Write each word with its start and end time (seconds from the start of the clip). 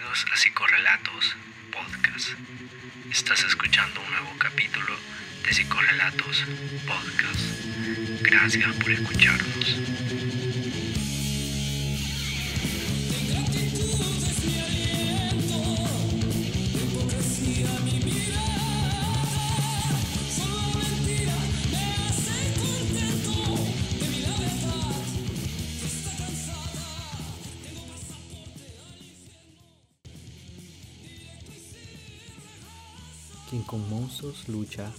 Bienvenidos 0.00 0.32
a 0.32 0.36
Psicorrelatos 0.36 1.36
Podcast. 1.70 2.30
Estás 3.10 3.44
escuchando 3.44 4.00
un 4.00 4.10
nuevo 4.10 4.30
capítulo 4.38 4.96
de 5.44 5.52
Psicorrelatos 5.52 6.46
Podcast. 6.86 8.22
Gracias 8.22 8.76
por 8.76 8.92
escucharnos. 8.92 10.49
Lucha, 34.50 34.90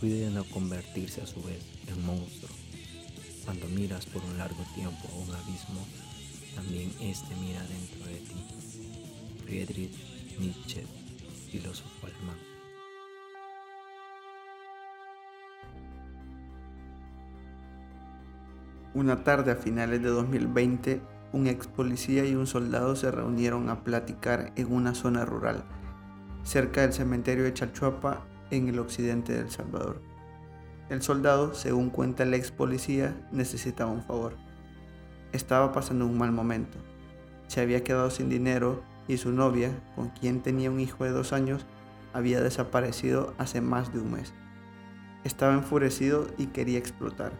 cuide 0.00 0.26
de 0.26 0.30
no 0.30 0.44
convertirse 0.44 1.20
a 1.20 1.26
su 1.26 1.42
vez 1.42 1.62
en 1.86 2.04
monstruo. 2.04 2.50
Cuando 3.44 3.68
miras 3.68 4.06
por 4.06 4.24
un 4.24 4.38
largo 4.38 4.64
tiempo 4.74 5.08
a 5.12 5.16
un 5.16 5.34
abismo, 5.34 5.86
también 6.54 6.92
éste 7.00 7.34
mira 7.36 7.62
dentro 7.62 8.06
de 8.06 8.16
ti. 8.16 8.44
Friedrich 9.44 10.38
Nietzsche, 10.38 10.84
filósofo 11.50 12.06
alemán. 12.06 12.36
Una 18.94 19.24
tarde 19.24 19.50
a 19.52 19.56
finales 19.56 20.02
de 20.02 20.08
2020, 20.08 21.02
un 21.32 21.46
ex 21.48 21.66
policía 21.66 22.24
y 22.24 22.34
un 22.34 22.46
soldado 22.46 22.96
se 22.96 23.10
reunieron 23.10 23.68
a 23.68 23.82
platicar 23.82 24.52
en 24.56 24.72
una 24.72 24.94
zona 24.94 25.24
rural 25.24 25.64
cerca 26.44 26.82
del 26.82 26.92
cementerio 26.92 27.44
de 27.44 27.54
Chalchuapa 27.54 28.26
en 28.50 28.68
el 28.68 28.78
occidente 28.78 29.42
de 29.42 29.50
Salvador. 29.50 30.00
El 30.90 31.02
soldado, 31.02 31.54
según 31.54 31.90
cuenta 31.90 32.24
el 32.24 32.34
ex 32.34 32.50
policía, 32.50 33.16
necesitaba 33.32 33.90
un 33.90 34.02
favor. 34.02 34.36
Estaba 35.32 35.72
pasando 35.72 36.06
un 36.06 36.18
mal 36.18 36.30
momento. 36.30 36.78
Se 37.46 37.60
había 37.60 37.82
quedado 37.82 38.10
sin 38.10 38.28
dinero 38.28 38.82
y 39.08 39.16
su 39.16 39.32
novia, 39.32 39.70
con 39.96 40.10
quien 40.10 40.42
tenía 40.42 40.70
un 40.70 40.80
hijo 40.80 41.04
de 41.04 41.10
dos 41.10 41.32
años, 41.32 41.66
había 42.12 42.40
desaparecido 42.40 43.34
hace 43.38 43.60
más 43.60 43.92
de 43.92 44.00
un 44.00 44.12
mes. 44.12 44.34
Estaba 45.24 45.54
enfurecido 45.54 46.26
y 46.36 46.46
quería 46.46 46.78
explotar. 46.78 47.32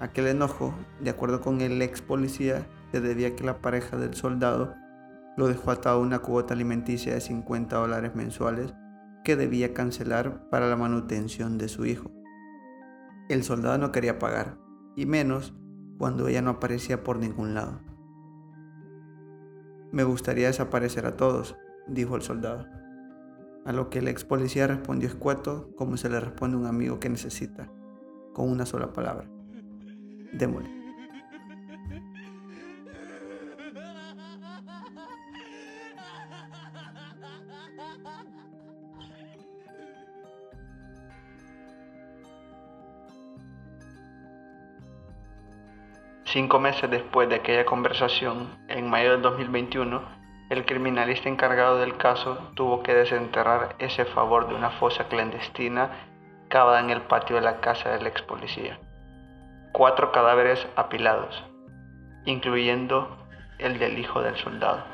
Aquel 0.00 0.28
enojo, 0.28 0.74
de 1.00 1.10
acuerdo 1.10 1.40
con 1.40 1.60
el 1.60 1.82
ex 1.82 2.00
policía, 2.00 2.66
se 2.92 3.00
debía 3.00 3.28
a 3.28 3.36
que 3.36 3.44
la 3.44 3.58
pareja 3.58 3.96
del 3.96 4.14
soldado 4.14 4.74
lo 5.36 5.48
dejó 5.48 5.70
atado 5.70 5.98
a 5.98 6.02
una 6.02 6.20
cuota 6.20 6.54
alimenticia 6.54 7.14
de 7.14 7.20
50 7.20 7.76
dólares 7.76 8.14
mensuales 8.14 8.72
que 9.24 9.36
debía 9.36 9.74
cancelar 9.74 10.48
para 10.50 10.68
la 10.68 10.76
manutención 10.76 11.58
de 11.58 11.68
su 11.68 11.86
hijo. 11.86 12.10
El 13.28 13.44
soldado 13.44 13.78
no 13.78 13.92
quería 13.92 14.18
pagar, 14.18 14.58
y 14.96 15.06
menos 15.06 15.54
cuando 15.98 16.28
ella 16.28 16.42
no 16.42 16.50
aparecía 16.50 17.02
por 17.02 17.18
ningún 17.18 17.54
lado. 17.54 17.80
Me 19.92 20.04
gustaría 20.04 20.48
desaparecer 20.48 21.06
a 21.06 21.16
todos, 21.16 21.56
dijo 21.86 22.16
el 22.16 22.22
soldado. 22.22 22.66
A 23.64 23.72
lo 23.72 23.90
que 23.90 24.00
el 24.00 24.08
ex 24.08 24.24
policía 24.24 24.66
respondió 24.66 25.08
escueto 25.08 25.70
como 25.76 25.96
se 25.96 26.08
le 26.08 26.18
responde 26.18 26.56
a 26.56 26.60
un 26.60 26.66
amigo 26.66 26.98
que 26.98 27.08
necesita, 27.08 27.70
con 28.32 28.48
una 28.48 28.66
sola 28.66 28.92
palabra. 28.92 29.28
Démosle. 30.32 30.81
Cinco 46.32 46.58
meses 46.58 46.90
después 46.90 47.28
de 47.28 47.34
aquella 47.34 47.66
conversación, 47.66 48.56
en 48.68 48.88
mayo 48.88 49.12
del 49.12 49.20
2021, 49.20 50.00
el 50.48 50.64
criminalista 50.64 51.28
encargado 51.28 51.76
del 51.76 51.98
caso 51.98 52.38
tuvo 52.54 52.82
que 52.82 52.94
desenterrar 52.94 53.76
ese 53.78 54.06
favor 54.06 54.48
de 54.48 54.54
una 54.54 54.70
fosa 54.70 55.08
clandestina 55.08 55.90
cavada 56.48 56.80
en 56.80 56.88
el 56.88 57.02
patio 57.02 57.36
de 57.36 57.42
la 57.42 57.60
casa 57.60 57.90
del 57.90 58.06
ex 58.06 58.22
policía. 58.22 58.78
Cuatro 59.72 60.10
cadáveres 60.10 60.66
apilados, 60.74 61.44
incluyendo 62.24 63.14
el 63.58 63.78
del 63.78 63.98
hijo 63.98 64.22
del 64.22 64.36
soldado. 64.36 64.91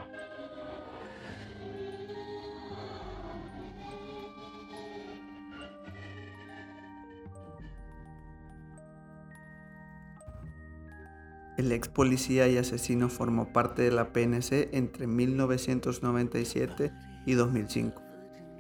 El 11.59 11.73
ex 11.73 11.89
policía 11.89 12.47
y 12.47 12.57
asesino 12.57 13.09
formó 13.09 13.53
parte 13.53 13.83
de 13.83 13.91
la 13.91 14.13
PNC 14.13 14.69
entre 14.77 15.09
1997 15.09 16.93
y 17.27 17.35
2005. 17.35 18.01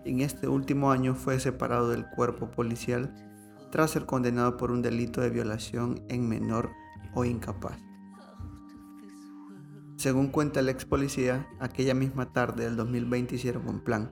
En 0.04 0.20
este 0.20 0.48
último 0.48 0.90
año 0.90 1.14
fue 1.14 1.38
separado 1.38 1.90
del 1.90 2.06
cuerpo 2.06 2.50
policial 2.50 3.14
tras 3.70 3.92
ser 3.92 4.04
condenado 4.04 4.56
por 4.56 4.72
un 4.72 4.82
delito 4.82 5.20
de 5.20 5.30
violación 5.30 6.02
en 6.08 6.28
menor 6.28 6.70
o 7.14 7.24
incapaz. 7.24 7.78
Según 9.94 10.26
cuenta 10.26 10.58
el 10.58 10.68
ex 10.68 10.84
policía, 10.84 11.46
aquella 11.60 11.94
misma 11.94 12.32
tarde 12.32 12.64
del 12.64 12.74
2020 12.74 13.36
hicieron 13.36 13.68
un 13.68 13.78
plan. 13.78 14.10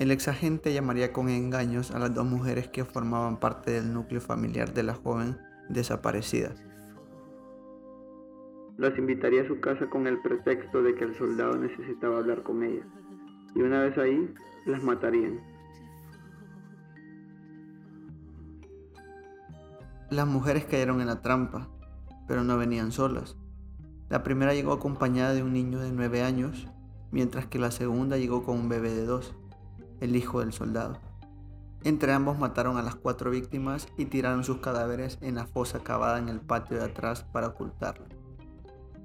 El 0.00 0.10
ex 0.10 0.26
agente 0.26 0.74
llamaría 0.74 1.12
con 1.12 1.28
engaños 1.28 1.92
a 1.92 2.00
las 2.00 2.12
dos 2.12 2.26
mujeres 2.26 2.66
que 2.66 2.84
formaban 2.84 3.38
parte 3.38 3.70
del 3.70 3.94
núcleo 3.94 4.20
familiar 4.20 4.74
de 4.74 4.82
la 4.82 4.94
joven 4.94 5.38
desaparecida 5.68 6.56
las 8.80 8.96
invitaría 8.96 9.42
a 9.42 9.46
su 9.46 9.60
casa 9.60 9.90
con 9.90 10.06
el 10.06 10.22
pretexto 10.22 10.82
de 10.82 10.94
que 10.94 11.04
el 11.04 11.14
soldado 11.14 11.54
necesitaba 11.54 12.16
hablar 12.16 12.42
con 12.42 12.62
ellas. 12.62 12.86
Y 13.54 13.60
una 13.60 13.82
vez 13.82 13.98
ahí, 13.98 14.34
las 14.64 14.82
matarían. 14.82 15.38
Las 20.08 20.26
mujeres 20.26 20.64
cayeron 20.64 21.02
en 21.02 21.08
la 21.08 21.20
trampa, 21.20 21.68
pero 22.26 22.42
no 22.42 22.56
venían 22.56 22.90
solas. 22.90 23.36
La 24.08 24.22
primera 24.22 24.54
llegó 24.54 24.72
acompañada 24.72 25.34
de 25.34 25.42
un 25.42 25.52
niño 25.52 25.78
de 25.78 25.92
nueve 25.92 26.22
años, 26.22 26.66
mientras 27.10 27.46
que 27.46 27.58
la 27.58 27.72
segunda 27.72 28.16
llegó 28.16 28.44
con 28.44 28.58
un 28.58 28.70
bebé 28.70 28.94
de 28.94 29.04
dos, 29.04 29.34
el 30.00 30.16
hijo 30.16 30.40
del 30.40 30.54
soldado. 30.54 30.98
Entre 31.84 32.14
ambos 32.14 32.38
mataron 32.38 32.78
a 32.78 32.82
las 32.82 32.94
cuatro 32.94 33.30
víctimas 33.30 33.88
y 33.98 34.06
tiraron 34.06 34.42
sus 34.42 34.56
cadáveres 34.58 35.18
en 35.20 35.34
la 35.34 35.46
fosa 35.46 35.80
cavada 35.80 36.18
en 36.18 36.30
el 36.30 36.40
patio 36.40 36.78
de 36.78 36.84
atrás 36.84 37.24
para 37.24 37.48
ocultarlo. 37.48 38.19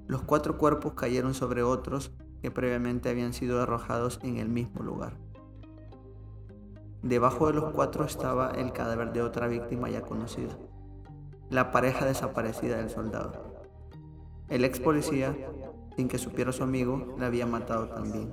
Los 0.06 0.22
cuatro 0.22 0.56
cuerpos 0.56 0.94
cayeron 0.94 1.34
sobre 1.34 1.64
otros 1.64 2.12
que 2.40 2.52
previamente 2.52 3.08
habían 3.08 3.32
sido 3.32 3.60
arrojados 3.60 4.20
en 4.22 4.36
el 4.36 4.48
mismo 4.48 4.82
lugar. 4.82 5.14
Debajo 7.02 7.48
de 7.48 7.54
los 7.54 7.72
cuatro 7.72 8.04
estaba 8.04 8.50
el 8.52 8.72
cadáver 8.72 9.12
de 9.12 9.22
otra 9.22 9.48
víctima 9.48 9.90
ya 9.90 10.02
conocida, 10.02 10.56
la 11.50 11.72
pareja 11.72 12.04
desaparecida 12.04 12.76
del 12.76 12.90
soldado. 12.90 13.66
El 14.48 14.64
ex 14.64 14.78
policía, 14.78 15.36
sin 15.96 16.08
que 16.08 16.18
supiera 16.18 16.52
su 16.52 16.62
amigo, 16.62 17.16
la 17.18 17.26
había 17.26 17.46
matado 17.46 17.88
también. 17.88 18.32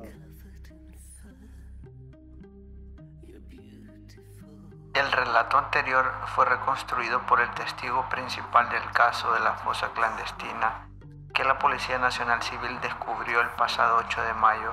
El 4.94 5.12
relato 5.12 5.57
anterior 5.57 6.06
fue 6.35 6.45
reconstruido 6.45 7.25
por 7.25 7.41
el 7.41 7.51
testigo 7.56 8.07
principal 8.09 8.69
del 8.69 8.91
caso 8.91 9.33
de 9.33 9.39
la 9.39 9.53
fosa 9.56 9.91
clandestina 9.94 10.93
que 11.33 11.44
la 11.44 11.57
Policía 11.57 11.97
Nacional 11.97 12.44
Civil 12.44 12.79
descubrió 12.81 13.41
el 13.41 13.49
pasado 13.49 13.97
8 13.97 14.21
de 14.21 14.33
mayo 14.35 14.71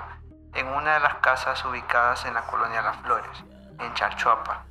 en 0.54 0.66
una 0.68 0.94
de 0.94 1.00
las 1.00 1.14
casas 1.16 1.64
ubicadas 1.64 2.26
en 2.26 2.34
la 2.34 2.42
colonia 2.42 2.82
Las 2.82 2.98
Flores, 2.98 3.44
en 3.78 3.94
Charchuapa. 3.94 4.64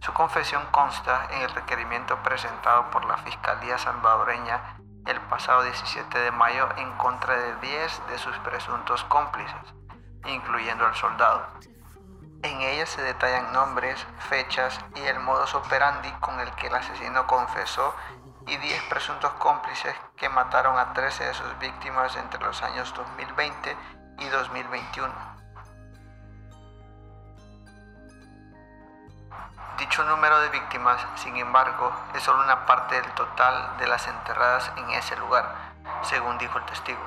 Su 0.00 0.12
confesión 0.12 0.62
consta 0.70 1.28
en 1.30 1.42
el 1.42 1.50
requerimiento 1.50 2.16
presentado 2.22 2.90
por 2.90 3.06
la 3.06 3.16
Fiscalía 3.18 3.78
salvadoreña 3.78 4.76
el 5.06 5.20
pasado 5.22 5.62
17 5.62 6.18
de 6.18 6.30
mayo 6.30 6.68
en 6.76 6.92
contra 6.92 7.36
de 7.36 7.56
10 7.56 8.02
de 8.08 8.18
sus 8.18 8.36
presuntos 8.38 9.02
cómplices, 9.04 9.74
incluyendo 10.26 10.86
al 10.86 10.94
soldado. 10.94 11.46
En 12.42 12.60
ella 12.60 12.86
se 12.86 13.02
detallan 13.02 13.52
nombres, 13.52 14.06
fechas 14.28 14.78
y 14.94 15.00
el 15.00 15.20
modus 15.20 15.54
operandi 15.54 16.10
con 16.20 16.38
el 16.40 16.50
que 16.52 16.66
el 16.66 16.74
asesino 16.74 17.26
confesó 17.26 17.94
y 18.50 18.56
10 18.56 18.82
presuntos 18.84 19.32
cómplices 19.34 19.94
que 20.16 20.28
mataron 20.28 20.76
a 20.76 20.92
13 20.92 21.24
de 21.24 21.34
sus 21.34 21.58
víctimas 21.60 22.16
entre 22.16 22.40
los 22.40 22.60
años 22.62 22.92
2020 22.94 23.76
y 24.18 24.28
2021. 24.28 25.14
Dicho 29.78 30.02
número 30.04 30.40
de 30.40 30.48
víctimas, 30.50 31.00
sin 31.14 31.36
embargo, 31.36 31.92
es 32.12 32.22
solo 32.22 32.42
una 32.42 32.66
parte 32.66 33.00
del 33.00 33.10
total 33.12 33.78
de 33.78 33.86
las 33.86 34.06
enterradas 34.08 34.70
en 34.76 34.90
ese 34.90 35.16
lugar, 35.16 35.54
según 36.02 36.36
dijo 36.38 36.58
el 36.58 36.64
testigo. 36.66 37.00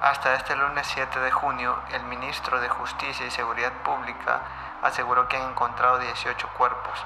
Hasta 0.00 0.34
este 0.34 0.56
lunes 0.56 0.86
7 0.86 1.20
de 1.20 1.30
junio, 1.30 1.78
el 1.92 2.02
ministro 2.04 2.58
de 2.60 2.68
Justicia 2.70 3.26
y 3.26 3.30
Seguridad 3.30 3.72
Pública 3.84 4.40
aseguró 4.82 5.28
que 5.28 5.36
han 5.36 5.50
encontrado 5.50 5.98
18 5.98 6.48
cuerpos. 6.56 7.04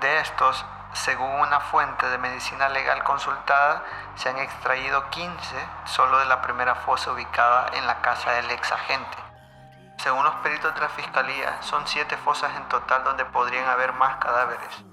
De 0.00 0.18
estos, 0.18 0.66
según 0.94 1.28
una 1.28 1.60
fuente 1.60 2.06
de 2.08 2.18
medicina 2.18 2.68
legal 2.68 3.02
consultada, 3.02 3.84
se 4.14 4.28
han 4.28 4.38
extraído 4.38 5.10
15 5.10 5.56
solo 5.86 6.18
de 6.18 6.26
la 6.26 6.40
primera 6.40 6.76
fosa 6.76 7.12
ubicada 7.12 7.66
en 7.74 7.86
la 7.86 8.00
casa 8.00 8.30
del 8.32 8.50
ex 8.50 8.70
agente. 8.72 9.16
Según 9.98 10.24
los 10.24 10.34
peritos 10.36 10.72
de 10.74 10.80
la 10.80 10.88
fiscalía, 10.88 11.62
son 11.62 11.82
7 11.86 12.16
fosas 12.18 12.56
en 12.56 12.68
total 12.68 13.04
donde 13.04 13.24
podrían 13.24 13.68
haber 13.68 13.92
más 13.94 14.16
cadáveres. 14.16 14.84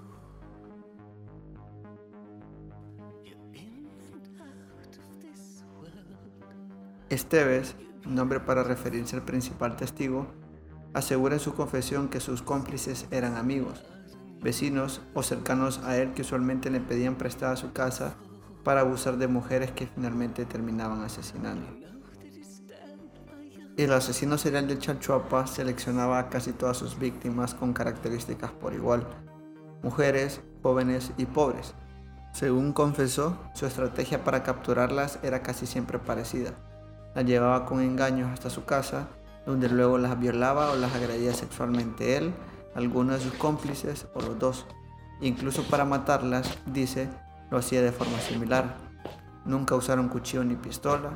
Esteves, 7.10 7.76
nombre 8.06 8.40
para 8.40 8.64
referirse 8.64 9.18
al 9.18 9.22
principal 9.22 9.76
testigo, 9.76 10.34
asegura 10.94 11.36
en 11.36 11.42
su 11.42 11.54
confesión 11.56 12.08
que 12.08 12.22
sus 12.22 12.42
cómplices 12.42 13.06
eran 13.12 13.36
amigos, 13.36 13.84
vecinos 14.42 15.02
o 15.14 15.24
cercanos 15.24 15.80
a 15.84 15.98
él 15.98 16.14
que 16.14 16.22
usualmente 16.22 16.70
le 16.70 16.80
pedían 16.80 17.16
prestada 17.16 17.56
su 17.56 17.72
casa 17.74 18.16
para 18.64 18.82
abusar 18.82 19.18
de 19.18 19.28
mujeres 19.28 19.72
que 19.72 19.88
finalmente 19.88 20.46
terminaban 20.46 21.02
asesinando. 21.02 21.68
El 23.78 23.94
asesino 23.94 24.38
serial 24.38 24.68
de 24.68 24.78
Chalchuapa 24.78 25.48
seleccionaba 25.48 26.20
a 26.20 26.30
casi 26.30 26.52
todas 26.52 26.78
sus 26.78 27.00
víctimas 27.00 27.54
con 27.54 27.74
características 27.74 28.52
por 28.52 28.74
igual, 28.74 29.08
mujeres, 29.82 30.42
jóvenes 30.62 31.14
y 31.18 31.26
pobres. 31.26 31.74
Según 32.34 32.74
confesó, 32.74 33.38
su 33.56 33.66
estrategia 33.66 34.24
para 34.24 34.44
capturarlas 34.44 35.20
era 35.24 35.42
casi 35.42 35.66
siempre 35.66 36.00
parecida. 36.00 36.52
Las 37.16 37.26
llevaba 37.26 37.66
con 37.66 37.82
engaños 37.82 38.32
hasta 38.32 38.50
su 38.50 38.66
casa, 38.66 39.08
donde 39.46 39.70
luego 39.70 39.98
las 39.98 40.20
violaba 40.20 40.72
o 40.72 40.76
las 40.76 40.94
agredía 40.94 41.34
sexualmente 41.34 42.18
él, 42.18 42.34
algunos 42.76 43.18
de 43.18 43.30
sus 43.30 43.34
cómplices 43.38 44.08
o 44.14 44.22
los 44.22 44.40
dos. 44.40 44.66
Incluso 45.20 45.64
para 45.64 45.86
matarlas, 45.86 46.58
dice, 46.66 47.10
lo 47.50 47.58
hacía 47.58 47.82
de 47.82 47.92
forma 47.92 48.20
similar. 48.20 48.76
Nunca 49.46 49.76
usaron 49.76 50.10
cuchillo 50.10 50.44
ni 50.44 50.56
pistola, 50.56 51.12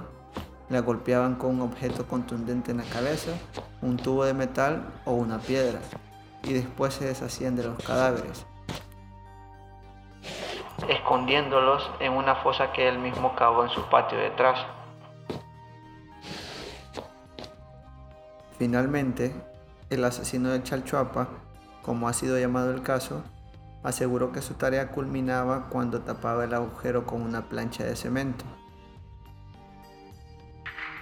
la 0.69 0.81
golpeaban 0.81 1.35
con 1.35 1.55
un 1.55 1.61
objeto 1.61 2.07
contundente 2.07 2.71
en 2.71 2.77
la 2.77 2.83
cabeza, 2.83 3.31
un 3.81 3.97
tubo 3.97 4.25
de 4.25 4.33
metal 4.33 4.85
o 5.05 5.13
una 5.13 5.39
piedra, 5.39 5.79
y 6.43 6.53
después 6.53 6.95
se 6.95 7.05
deshacían 7.05 7.55
de 7.55 7.63
los 7.63 7.77
cadáveres, 7.83 8.45
escondiéndolos 10.89 11.89
en 11.99 12.13
una 12.13 12.35
fosa 12.35 12.71
que 12.71 12.87
él 12.87 12.99
mismo 12.99 13.35
cavó 13.35 13.63
en 13.63 13.69
su 13.69 13.81
patio 13.89 14.17
detrás. 14.17 14.59
Finalmente, 18.57 19.35
el 19.89 20.03
asesino 20.03 20.49
de 20.49 20.63
Chalchuapa, 20.63 21.27
como 21.85 22.09
ha 22.09 22.13
sido 22.13 22.39
llamado 22.39 22.71
el 22.73 22.81
caso, 22.81 23.23
aseguró 23.83 24.31
que 24.31 24.41
su 24.41 24.55
tarea 24.55 24.87
culminaba 24.87 25.69
cuando 25.69 26.01
tapaba 26.01 26.43
el 26.43 26.53
agujero 26.55 27.05
con 27.05 27.21
una 27.21 27.47
plancha 27.47 27.83
de 27.83 27.95
cemento. 27.95 28.43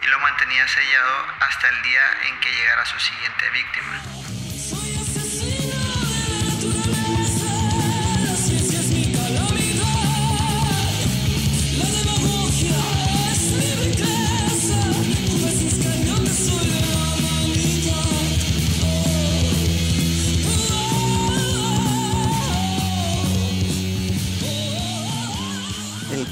Y 0.01 0.07
lo 0.07 0.19
mantenía 0.19 0.67
sellado 0.67 1.15
hasta 1.39 1.69
el 1.69 1.81
día 1.83 2.01
en 2.27 2.39
que 2.41 2.49
llegara 2.49 2.85
su 2.85 2.99
siguiente 2.99 3.49
víctima. 3.53 4.42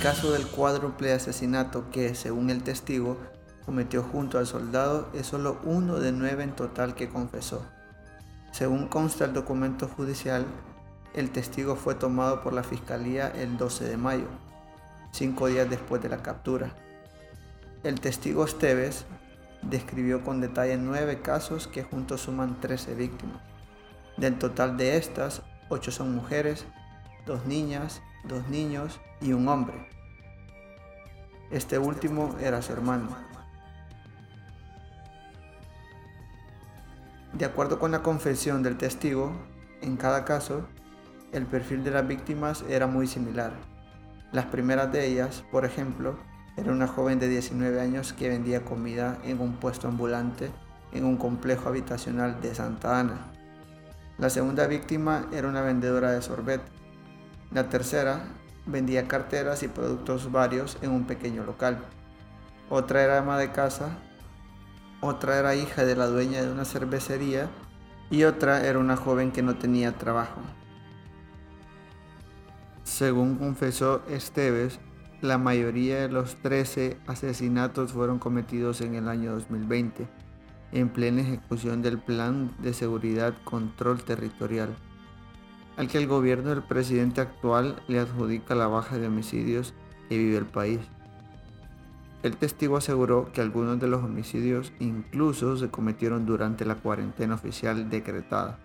Caso 0.01 0.31
del 0.31 0.48
cuádruple 0.48 1.13
asesinato 1.13 1.92
que, 1.92 2.15
según 2.15 2.50
el 2.50 2.63
testigo, 2.63 3.18
cometió 3.63 4.01
junto 4.01 4.39
al 4.39 4.48
soldado 4.48 5.07
es 5.13 5.27
solo 5.27 5.59
uno 5.63 6.00
de 6.00 6.12
nueve 6.12 6.42
en 6.42 6.56
total 6.56 6.95
que 6.95 7.07
confesó. 7.07 7.63
Según 8.51 8.88
consta 8.88 9.25
el 9.25 9.33
documento 9.33 9.88
judicial, 9.88 10.48
el 11.13 11.30
testigo 11.30 11.75
fue 11.75 11.94
tomado 11.94 12.42
por 12.42 12.51
la 12.51 12.63
fiscalía 12.63 13.27
el 13.27 13.57
12 13.57 13.86
de 13.86 13.98
mayo, 13.98 14.25
cinco 15.12 15.45
días 15.45 15.69
después 15.69 16.01
de 16.01 16.09
la 16.09 16.24
captura. 16.24 16.74
El 17.83 18.00
testigo 18.00 18.44
Esteves 18.44 19.06
describió 19.62 20.24
con 20.24 20.42
detalle 20.42 20.77
nueve 20.77 21.21
casos 21.21 21.68
que 21.68 21.83
juntos 21.83 22.21
suman 22.21 22.59
13 22.59 22.95
víctimas. 22.95 23.44
Del 24.18 24.39
total 24.39 24.77
de 24.77 24.97
estas, 24.97 25.44
ocho 25.69 25.92
son 25.92 26.15
mujeres, 26.15 26.65
dos 27.27 27.45
niñas, 27.45 28.01
dos 28.24 28.47
niños 28.47 29.00
y 29.21 29.33
un 29.33 29.47
hombre. 29.47 29.88
Este 31.51 31.77
último 31.77 32.35
era 32.41 32.62
su 32.62 32.73
hermano. 32.73 33.09
De 37.33 37.45
acuerdo 37.45 37.79
con 37.79 37.91
la 37.91 38.03
confesión 38.03 38.63
del 38.63 38.77
testigo, 38.77 39.31
en 39.81 39.95
cada 39.95 40.25
caso, 40.25 40.68
el 41.31 41.45
perfil 41.45 41.83
de 41.83 41.91
las 41.91 42.07
víctimas 42.07 42.63
era 42.68 42.88
muy 42.88 43.07
similar. 43.07 43.53
Las 44.31 44.45
primeras 44.45 44.91
de 44.91 45.07
ellas, 45.07 45.44
por 45.51 45.65
ejemplo, 45.65 46.18
era 46.57 46.71
una 46.71 46.88
joven 46.88 47.19
de 47.19 47.29
19 47.29 47.79
años 47.79 48.13
que 48.13 48.29
vendía 48.29 48.65
comida 48.65 49.18
en 49.23 49.39
un 49.39 49.53
puesto 49.53 49.88
ambulante 49.88 50.51
en 50.91 51.06
un 51.06 51.18
complejo 51.18 51.69
habitacional 51.69 52.41
de 52.41 52.53
Santa 52.53 53.00
Ana. 53.00 53.31
La 54.18 54.29
segunda 54.29 54.68
víctima 54.68 55.27
era 55.31 55.47
una 55.47 55.62
vendedora 55.62 56.12
de 56.12 56.21
sorbet. 56.21 56.62
La 57.51 57.69
tercera 57.69 58.23
vendía 58.66 59.08
carteras 59.08 59.63
y 59.63 59.68
productos 59.68 60.31
varios 60.31 60.78
en 60.81 60.92
un 60.92 61.06
pequeño 61.06 61.44
local. 61.44 61.80
Otra 62.69 63.04
era 63.04 63.19
ama 63.19 63.38
de 63.38 63.52
casa, 63.52 63.98
otra 65.02 65.38
era 65.40 65.56
hija 65.56 65.84
de 65.84 65.96
la 65.96 66.08
dueña 66.08 66.42
de 66.42 66.52
una 66.52 66.66
cervecería 66.66 67.50
y 68.10 68.24
otra 68.24 68.66
era 68.66 68.80
una 68.80 68.98
joven 68.98 69.31
que 69.31 69.42
no 69.42 69.56
tenía 69.56 69.94
trabajo. 69.94 70.42
Según 72.84 73.38
confesó 73.38 74.04
Esteves, 74.10 74.80
la 75.22 75.38
mayoría 75.38 76.02
de 76.02 76.10
los 76.10 76.36
13 76.36 76.98
asesinatos 77.07 77.94
fueron 77.94 78.19
cometidos 78.19 78.81
en 78.81 78.96
el 78.96 79.07
año 79.07 79.33
2020, 79.33 80.07
en 80.71 80.90
plena 80.90 81.21
ejecución 81.21 81.81
del 81.81 82.00
Plan 82.00 82.52
de 82.59 82.74
Seguridad 82.74 83.33
Control 83.44 84.04
Territorial 84.04 84.76
al 85.78 85.87
que 85.87 85.97
el 85.97 86.07
gobierno 86.07 86.49
del 86.49 86.63
presidente 86.63 87.21
actual 87.21 87.81
le 87.87 87.99
adjudica 87.99 88.56
la 88.56 88.68
baja 88.68 88.97
de 88.97 89.07
homicidios 89.07 89.73
que 90.09 90.18
vive 90.18 90.37
el 90.37 90.45
país. 90.45 90.80
El 92.23 92.37
testigo 92.37 92.78
aseguró 92.78 93.31
que 93.31 93.42
algunos 93.42 93.80
de 93.80 93.87
los 93.87 94.04
homicidios 94.04 94.73
incluso 94.80 95.57
se 95.57 95.69
cometieron 95.69 96.25
durante 96.25 96.66
la 96.66 96.75
cuarentena 96.75 97.35
oficial 97.35 97.90
decretada. 97.90 98.59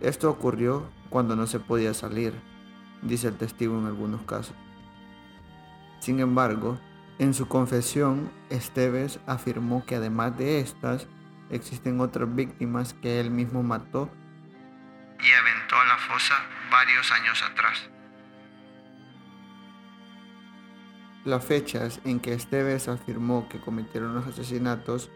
Esto 0.00 0.30
ocurrió 0.30 0.88
cuando 1.10 1.36
no 1.36 1.46
se 1.46 1.60
podía 1.60 1.92
salir, 1.92 2.32
dice 3.02 3.28
el 3.28 3.36
testigo 3.36 3.78
en 3.78 3.86
algunos 3.86 4.22
casos. 4.22 4.54
Sin 6.00 6.20
embargo, 6.20 6.78
en 7.18 7.34
su 7.34 7.46
confesión, 7.46 8.30
Esteves 8.50 9.20
afirmó 9.26 9.84
que 9.84 9.96
además 9.96 10.36
de 10.36 10.60
estas, 10.60 11.06
existen 11.50 12.00
otras 12.00 12.34
víctimas 12.34 12.94
que 12.94 13.20
él 13.20 13.30
mismo 13.30 13.62
mató 13.62 14.10
y 15.24 15.32
aventó 15.32 15.63
fosa 16.08 16.34
varios 16.70 17.10
años 17.12 17.42
atrás. 17.42 17.90
Las 21.24 21.44
fechas 21.44 22.00
en 22.04 22.20
que 22.20 22.34
Esteves 22.34 22.88
afirmó 22.88 23.48
que 23.48 23.60
cometieron 23.60 24.14
los 24.14 24.26
asesinatos, 24.26 25.10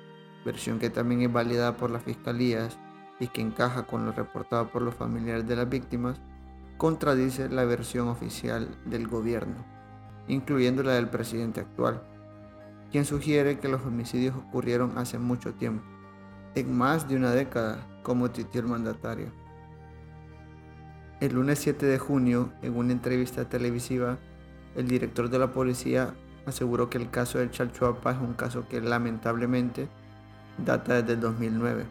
versión 0.45 0.79
que 0.79 0.89
también 0.89 1.21
es 1.23 1.33
validada 1.33 1.77
por 1.77 1.91
las 1.91 2.03
fiscalías 2.03 2.79
y 3.21 3.29
que 3.29 3.43
encaja 3.43 3.83
con 3.83 4.07
lo 4.07 4.13
reportado 4.13 4.71
por 4.71 4.83
los 4.83 4.95
familiares 4.95 5.47
de 5.47 5.57
las 5.57 5.69
víctimas, 5.69 6.21
contradice 6.79 7.49
la 7.49 7.65
versión 7.65 8.09
oficial 8.09 8.69
del 8.87 9.07
gobierno, 9.07 9.67
incluyendo 10.29 10.83
la 10.83 10.93
del 10.93 11.11
presidente 11.11 11.61
actual, 11.61 12.03
quien 12.91 13.05
sugiere 13.05 13.59
que 13.59 13.69
los 13.69 13.83
homicidios 13.83 14.35
ocurrieron 14.35 14.97
hace 14.97 15.19
mucho 15.19 15.53
tiempo, 15.55 15.85
en 16.55 16.77
más 16.77 17.09
de 17.09 17.17
una 17.17 17.33
década, 17.33 17.87
como 18.03 18.31
titió 18.31 18.63
el 18.63 18.69
mandatario. 18.69 19.31
El 21.21 21.35
lunes 21.35 21.59
7 21.59 21.85
de 21.85 21.99
junio, 21.99 22.53
en 22.63 22.77
una 22.77 22.93
entrevista 22.93 23.49
televisiva, 23.49 24.19
el 24.77 24.87
director 24.87 25.29
de 25.29 25.41
la 25.41 25.51
policía 25.51 26.15
aseguró 26.47 26.89
que 26.89 26.99
el 26.99 27.11
caso 27.11 27.39
del 27.39 27.51
Chalchuapa 27.51 28.13
es 28.13 28.19
un 28.19 28.35
caso 28.35 28.69
que 28.69 28.81
lamentablemente 28.81 29.89
data 30.65 31.03
desde 31.03 31.15
el 31.15 31.21
2009, 31.21 31.87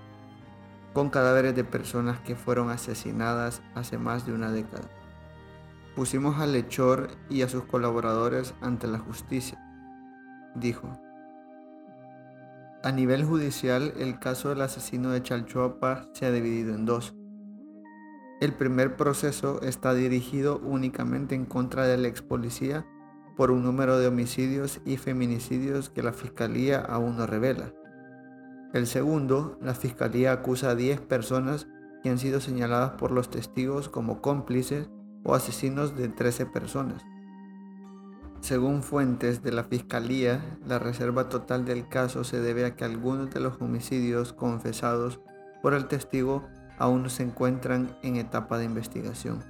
con 0.93 1.09
cadáveres 1.09 1.55
de 1.55 1.65
personas 1.65 2.21
que 2.21 2.37
fueron 2.37 2.69
asesinadas 2.69 3.61
hace 3.75 3.97
más 3.97 4.25
de 4.25 4.31
una 4.31 4.49
década. 4.49 4.87
Pusimos 5.93 6.39
al 6.39 6.53
lechor 6.53 7.09
y 7.29 7.41
a 7.41 7.49
sus 7.49 7.65
colaboradores 7.65 8.53
ante 8.61 8.87
la 8.87 8.99
justicia, 8.99 9.59
dijo, 10.55 10.89
a 12.83 12.91
nivel 12.93 13.25
judicial, 13.25 13.93
el 13.97 14.19
caso 14.19 14.47
del 14.49 14.61
asesino 14.61 15.09
de 15.09 15.21
Chalchuapa 15.21 16.07
se 16.13 16.27
ha 16.27 16.31
dividido 16.31 16.73
en 16.73 16.85
dos. 16.85 17.16
El 18.39 18.53
primer 18.53 18.95
proceso 18.95 19.61
está 19.63 19.95
dirigido 19.95 20.59
únicamente 20.59 21.33
en 21.33 21.45
contra 21.45 21.87
del 21.87 22.05
ex 22.05 22.21
policía 22.21 22.85
por 23.35 23.49
un 23.49 23.63
número 23.63 23.97
de 23.97 24.07
homicidios 24.07 24.79
y 24.85 24.97
feminicidios 24.97 25.89
que 25.89 26.03
la 26.03 26.13
fiscalía 26.13 26.79
aún 26.79 27.17
no 27.17 27.25
revela. 27.25 27.73
El 28.73 28.85
segundo, 28.85 29.57
la 29.61 29.73
fiscalía 29.73 30.33
acusa 30.33 30.71
a 30.71 30.75
10 30.75 31.01
personas 31.01 31.67
que 32.03 32.09
han 32.09 32.19
sido 32.19 32.39
señaladas 32.39 32.91
por 32.91 33.11
los 33.11 33.29
testigos 33.29 33.89
como 33.89 34.21
cómplices 34.21 34.89
o 35.23 35.33
asesinos 35.33 35.95
de 35.95 36.09
13 36.09 36.45
personas. 36.45 37.03
Según 38.41 38.83
fuentes 38.83 39.41
de 39.41 39.51
la 39.51 39.63
Fiscalía, 39.63 40.59
la 40.65 40.77
reserva 40.77 41.27
total 41.27 41.65
del 41.65 41.89
caso 41.89 42.23
se 42.23 42.39
debe 42.39 42.65
a 42.65 42.75
que 42.75 42.85
algunos 42.85 43.31
de 43.31 43.39
los 43.39 43.59
homicidios 43.59 44.31
confesados 44.31 45.19
por 45.63 45.73
el 45.73 45.87
testigo 45.87 46.47
aún 46.77 47.09
se 47.09 47.23
encuentran 47.23 47.95
en 48.03 48.17
etapa 48.17 48.57
de 48.57 48.65
investigación. 48.65 49.43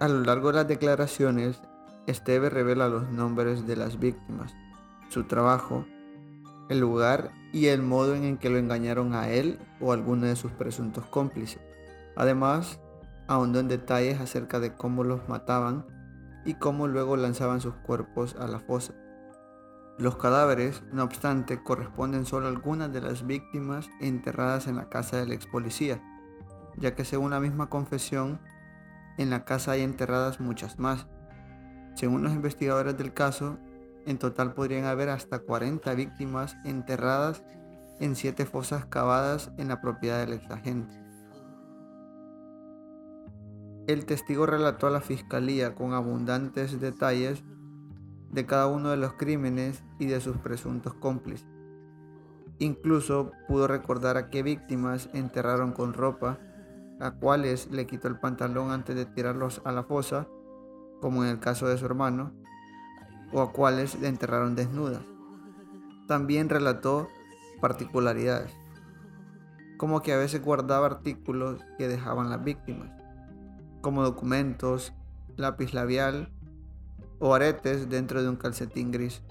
A 0.00 0.08
lo 0.08 0.20
largo 0.20 0.48
de 0.48 0.54
las 0.54 0.68
declaraciones, 0.68 1.60
Esteve 2.06 2.48
revela 2.48 2.88
los 2.88 3.10
nombres 3.10 3.66
de 3.66 3.76
las 3.76 3.98
víctimas, 3.98 4.54
su 5.08 5.24
trabajo, 5.24 5.84
el 6.70 6.80
lugar 6.80 7.30
y 7.52 7.66
el 7.66 7.82
modo 7.82 8.14
en 8.14 8.38
que 8.38 8.48
lo 8.48 8.58
engañaron 8.58 9.14
a 9.14 9.28
él 9.28 9.58
o 9.80 9.90
a 9.90 9.94
alguno 9.94 10.26
de 10.26 10.36
sus 10.36 10.50
presuntos 10.52 11.04
cómplices. 11.06 11.60
Además, 12.16 12.80
ahondó 13.26 13.60
en 13.60 13.68
detalles 13.68 14.20
acerca 14.20 14.58
de 14.58 14.74
cómo 14.74 15.04
los 15.04 15.28
mataban 15.28 15.84
y 16.44 16.54
cómo 16.54 16.88
luego 16.88 17.16
lanzaban 17.16 17.60
sus 17.60 17.74
cuerpos 17.74 18.36
a 18.38 18.46
la 18.48 18.58
fosa. 18.58 18.94
Los 19.98 20.16
cadáveres, 20.16 20.84
no 20.92 21.02
obstante, 21.02 21.60
corresponden 21.60 22.24
solo 22.24 22.46
a 22.46 22.50
algunas 22.50 22.92
de 22.92 23.00
las 23.00 23.26
víctimas 23.26 23.90
enterradas 24.00 24.68
en 24.68 24.76
la 24.76 24.88
casa 24.88 25.16
del 25.16 25.32
ex 25.32 25.46
policía, 25.46 26.00
ya 26.76 26.94
que 26.94 27.04
según 27.04 27.32
la 27.32 27.40
misma 27.40 27.68
confesión, 27.68 28.38
en 29.16 29.28
la 29.30 29.44
casa 29.44 29.72
hay 29.72 29.82
enterradas 29.82 30.38
muchas 30.38 30.78
más. 30.78 31.08
Según 31.96 32.22
los 32.22 32.32
investigadores 32.32 32.96
del 32.96 33.12
caso, 33.12 33.58
en 34.06 34.18
total 34.18 34.54
podrían 34.54 34.84
haber 34.84 35.08
hasta 35.08 35.40
40 35.40 35.92
víctimas 35.94 36.56
enterradas 36.64 37.42
en 37.98 38.14
siete 38.14 38.46
fosas 38.46 38.86
cavadas 38.86 39.50
en 39.58 39.66
la 39.66 39.80
propiedad 39.80 40.20
del 40.20 40.34
ex 40.34 40.48
agente. 40.48 40.94
El 43.88 44.06
testigo 44.06 44.46
relató 44.46 44.86
a 44.86 44.90
la 44.90 45.00
fiscalía 45.00 45.74
con 45.74 45.92
abundantes 45.92 46.80
detalles 46.80 47.42
de 48.30 48.46
cada 48.46 48.66
uno 48.66 48.90
de 48.90 48.96
los 48.96 49.14
crímenes 49.14 49.82
y 49.98 50.06
de 50.06 50.20
sus 50.20 50.36
presuntos 50.36 50.94
cómplices. 50.94 51.46
Incluso 52.58 53.32
pudo 53.46 53.68
recordar 53.68 54.16
a 54.16 54.30
qué 54.30 54.42
víctimas 54.42 55.08
enterraron 55.12 55.72
con 55.72 55.94
ropa, 55.94 56.38
a 57.00 57.12
cuáles 57.12 57.70
le 57.70 57.86
quitó 57.86 58.08
el 58.08 58.18
pantalón 58.18 58.70
antes 58.70 58.96
de 58.96 59.06
tirarlos 59.06 59.62
a 59.64 59.72
la 59.72 59.84
fosa, 59.84 60.26
como 61.00 61.24
en 61.24 61.30
el 61.30 61.38
caso 61.38 61.68
de 61.68 61.78
su 61.78 61.86
hermano, 61.86 62.32
o 63.32 63.40
a 63.40 63.52
cuáles 63.52 64.00
le 64.00 64.08
enterraron 64.08 64.56
desnudas. 64.56 65.02
También 66.08 66.48
relató 66.48 67.08
particularidades, 67.60 68.52
como 69.76 70.02
que 70.02 70.12
a 70.12 70.18
veces 70.18 70.42
guardaba 70.42 70.86
artículos 70.86 71.60
que 71.76 71.86
dejaban 71.86 72.30
las 72.30 72.42
víctimas 72.42 72.98
como 73.80 74.02
documentos, 74.02 74.92
lápiz 75.36 75.72
labial 75.72 76.30
o 77.18 77.34
aretes 77.34 77.88
dentro 77.88 78.22
de 78.22 78.28
un 78.28 78.36
calcetín 78.36 78.90
gris. 78.90 79.22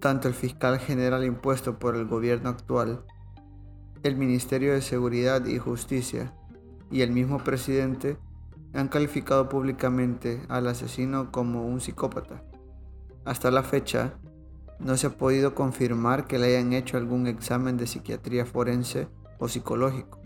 Tanto 0.00 0.28
el 0.28 0.34
fiscal 0.34 0.78
general 0.78 1.24
impuesto 1.24 1.78
por 1.78 1.96
el 1.96 2.06
gobierno 2.06 2.48
actual, 2.48 3.04
el 4.02 4.16
Ministerio 4.16 4.72
de 4.72 4.80
Seguridad 4.80 5.44
y 5.44 5.58
Justicia 5.58 6.34
y 6.90 7.02
el 7.02 7.10
mismo 7.10 7.38
presidente 7.38 8.16
han 8.72 8.88
calificado 8.88 9.48
públicamente 9.48 10.42
al 10.48 10.68
asesino 10.68 11.30
como 11.32 11.66
un 11.66 11.80
psicópata. 11.80 12.42
Hasta 13.24 13.50
la 13.50 13.62
fecha, 13.62 14.14
no 14.78 14.96
se 14.96 15.08
ha 15.08 15.10
podido 15.10 15.54
confirmar 15.54 16.26
que 16.26 16.38
le 16.38 16.56
hayan 16.56 16.72
hecho 16.72 16.96
algún 16.96 17.26
examen 17.26 17.76
de 17.76 17.86
psiquiatría 17.86 18.46
forense 18.46 19.08
o 19.38 19.48
psicológico. 19.48 20.18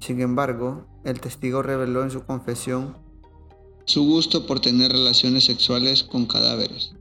Sin 0.00 0.20
embargo, 0.20 0.86
el 1.04 1.20
testigo 1.20 1.62
reveló 1.62 2.02
en 2.02 2.10
su 2.10 2.24
confesión 2.24 2.96
su 3.88 4.04
gusto 4.04 4.44
por 4.44 4.60
tener 4.60 4.92
relaciones 4.92 5.46
sexuales 5.46 6.02
con 6.02 6.26
cadáveres. 6.26 6.94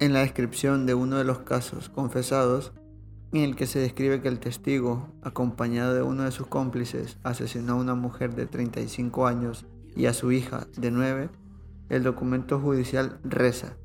En 0.00 0.12
la 0.12 0.20
descripción 0.20 0.84
de 0.84 0.92
uno 0.92 1.16
de 1.16 1.24
los 1.24 1.38
casos 1.38 1.88
confesados, 1.88 2.72
en 3.32 3.40
el 3.40 3.56
que 3.56 3.66
se 3.66 3.78
describe 3.78 4.20
que 4.20 4.28
el 4.28 4.38
testigo, 4.38 5.08
acompañado 5.22 5.94
de 5.94 6.02
uno 6.02 6.24
de 6.24 6.30
sus 6.30 6.46
cómplices, 6.46 7.16
asesinó 7.22 7.72
a 7.72 7.76
una 7.76 7.94
mujer 7.94 8.34
de 8.34 8.44
35 8.44 9.26
años 9.26 9.64
y 9.96 10.04
a 10.04 10.12
su 10.12 10.30
hija 10.30 10.66
de 10.76 10.90
9, 10.90 11.30
el 11.88 12.02
documento 12.02 12.60
judicial 12.60 13.18
reza. 13.24 13.78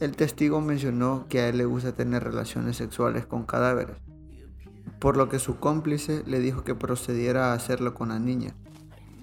El 0.00 0.16
testigo 0.16 0.60
mencionó 0.60 1.26
que 1.28 1.38
a 1.38 1.48
él 1.50 1.58
le 1.58 1.66
gusta 1.66 1.92
tener 1.92 2.24
relaciones 2.24 2.78
sexuales 2.78 3.26
con 3.26 3.44
cadáveres 3.44 3.96
por 4.98 5.16
lo 5.16 5.28
que 5.28 5.38
su 5.38 5.58
cómplice 5.58 6.22
le 6.26 6.40
dijo 6.40 6.64
que 6.64 6.74
procediera 6.74 7.50
a 7.50 7.54
hacerlo 7.54 7.94
con 7.94 8.08
la 8.08 8.18
niña, 8.18 8.54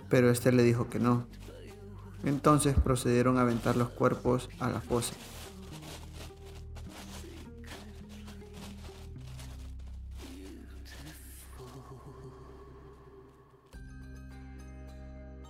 pero 0.10 0.30
este 0.30 0.52
le 0.52 0.64
dijo 0.64 0.90
que 0.90 1.00
no. 1.00 1.28
Entonces 2.24 2.76
procedieron 2.80 3.38
a 3.38 3.42
aventar 3.42 3.76
los 3.76 3.90
cuerpos 3.90 4.50
a 4.60 4.70
la 4.70 4.82
fosa. 4.82 5.14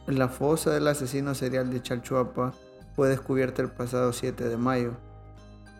La 0.07 0.27
fosa 0.27 0.71
del 0.71 0.87
asesino 0.87 1.33
serial 1.33 1.71
de 1.71 1.81
Chalchuapa 1.81 2.53
fue 2.95 3.09
descubierta 3.09 3.63
el 3.63 3.71
pasado 3.71 4.13
7 4.13 4.47
de 4.47 4.57
mayo 4.57 4.97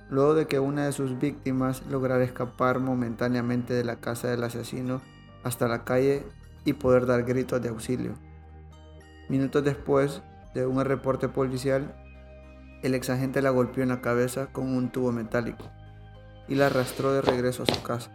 luego 0.10 0.36
de 0.36 0.48
que 0.48 0.60
una 0.60 0.86
de 0.86 0.92
sus 0.92 1.20
víctimas 1.20 1.84
lograra 1.90 2.24
escapar 2.24 2.80
momentáneamente 2.80 3.74
de 3.74 3.84
la 3.84 3.98
casa 3.98 4.28
del 4.28 4.44
asesino 4.44 5.02
hasta 5.44 5.68
la 5.68 5.84
calle 5.84 6.24
y 6.64 6.74
poder 6.74 7.06
dar 7.06 7.24
gritos 7.24 7.62
de 7.62 7.70
auxilio. 7.70 8.14
Minutos 9.30 9.64
después 9.64 10.22
de 10.54 10.66
un 10.66 10.84
reporte 10.84 11.28
policial, 11.28 11.96
el 12.84 12.94
exagente 12.94 13.42
la 13.42 13.50
golpeó 13.50 13.84
en 13.84 13.90
la 13.90 14.02
cabeza 14.02 14.48
con 14.48 14.76
un 14.76 14.90
tubo 14.92 15.12
metálico 15.12 15.66
y 16.48 16.56
la 16.56 16.68
arrastró 16.68 17.14
de 17.14 17.22
regreso 17.22 17.64
a 17.64 17.74
su 17.74 17.82
casa. 17.82 18.12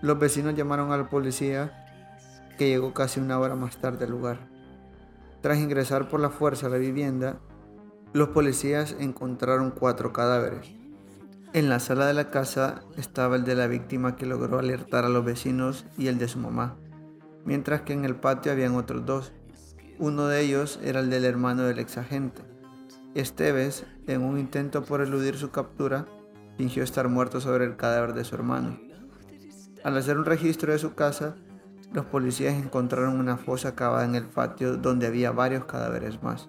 Los 0.00 0.18
vecinos 0.18 0.54
llamaron 0.54 0.92
a 0.92 0.98
la 0.98 1.08
policía 1.08 1.83
que 2.56 2.68
llegó 2.68 2.94
casi 2.94 3.20
una 3.20 3.38
hora 3.38 3.56
más 3.56 3.76
tarde 3.78 4.04
al 4.04 4.10
lugar. 4.10 4.48
Tras 5.40 5.58
ingresar 5.58 6.08
por 6.08 6.20
la 6.20 6.30
fuerza 6.30 6.66
a 6.66 6.70
la 6.70 6.78
vivienda, 6.78 7.38
los 8.12 8.28
policías 8.28 8.96
encontraron 8.98 9.70
cuatro 9.70 10.12
cadáveres. 10.12 10.72
En 11.52 11.68
la 11.68 11.80
sala 11.80 12.06
de 12.06 12.14
la 12.14 12.30
casa 12.30 12.82
estaba 12.96 13.36
el 13.36 13.44
de 13.44 13.54
la 13.54 13.66
víctima 13.66 14.16
que 14.16 14.26
logró 14.26 14.58
alertar 14.58 15.04
a 15.04 15.08
los 15.08 15.24
vecinos 15.24 15.84
y 15.96 16.08
el 16.08 16.18
de 16.18 16.28
su 16.28 16.38
mamá, 16.38 16.76
mientras 17.44 17.82
que 17.82 17.92
en 17.92 18.04
el 18.04 18.16
patio 18.16 18.52
habían 18.52 18.74
otros 18.74 19.04
dos. 19.06 19.32
Uno 19.98 20.26
de 20.26 20.40
ellos 20.40 20.80
era 20.82 21.00
el 21.00 21.10
del 21.10 21.24
hermano 21.24 21.62
del 21.62 21.78
exagente. 21.78 22.42
Esteves, 23.14 23.84
en 24.06 24.22
un 24.22 24.38
intento 24.38 24.82
por 24.84 25.00
eludir 25.00 25.36
su 25.36 25.50
captura, 25.50 26.06
fingió 26.56 26.82
estar 26.82 27.08
muerto 27.08 27.40
sobre 27.40 27.64
el 27.64 27.76
cadáver 27.76 28.14
de 28.14 28.24
su 28.24 28.34
hermano. 28.34 28.78
Al 29.84 29.96
hacer 29.96 30.18
un 30.18 30.24
registro 30.24 30.72
de 30.72 30.78
su 30.78 30.94
casa, 30.94 31.36
los 31.94 32.06
policías 32.06 32.54
encontraron 32.54 33.20
una 33.20 33.36
fosa 33.36 33.76
cavada 33.76 34.04
en 34.04 34.16
el 34.16 34.26
patio 34.26 34.76
donde 34.76 35.06
había 35.06 35.30
varios 35.30 35.64
cadáveres 35.64 36.20
más. 36.24 36.48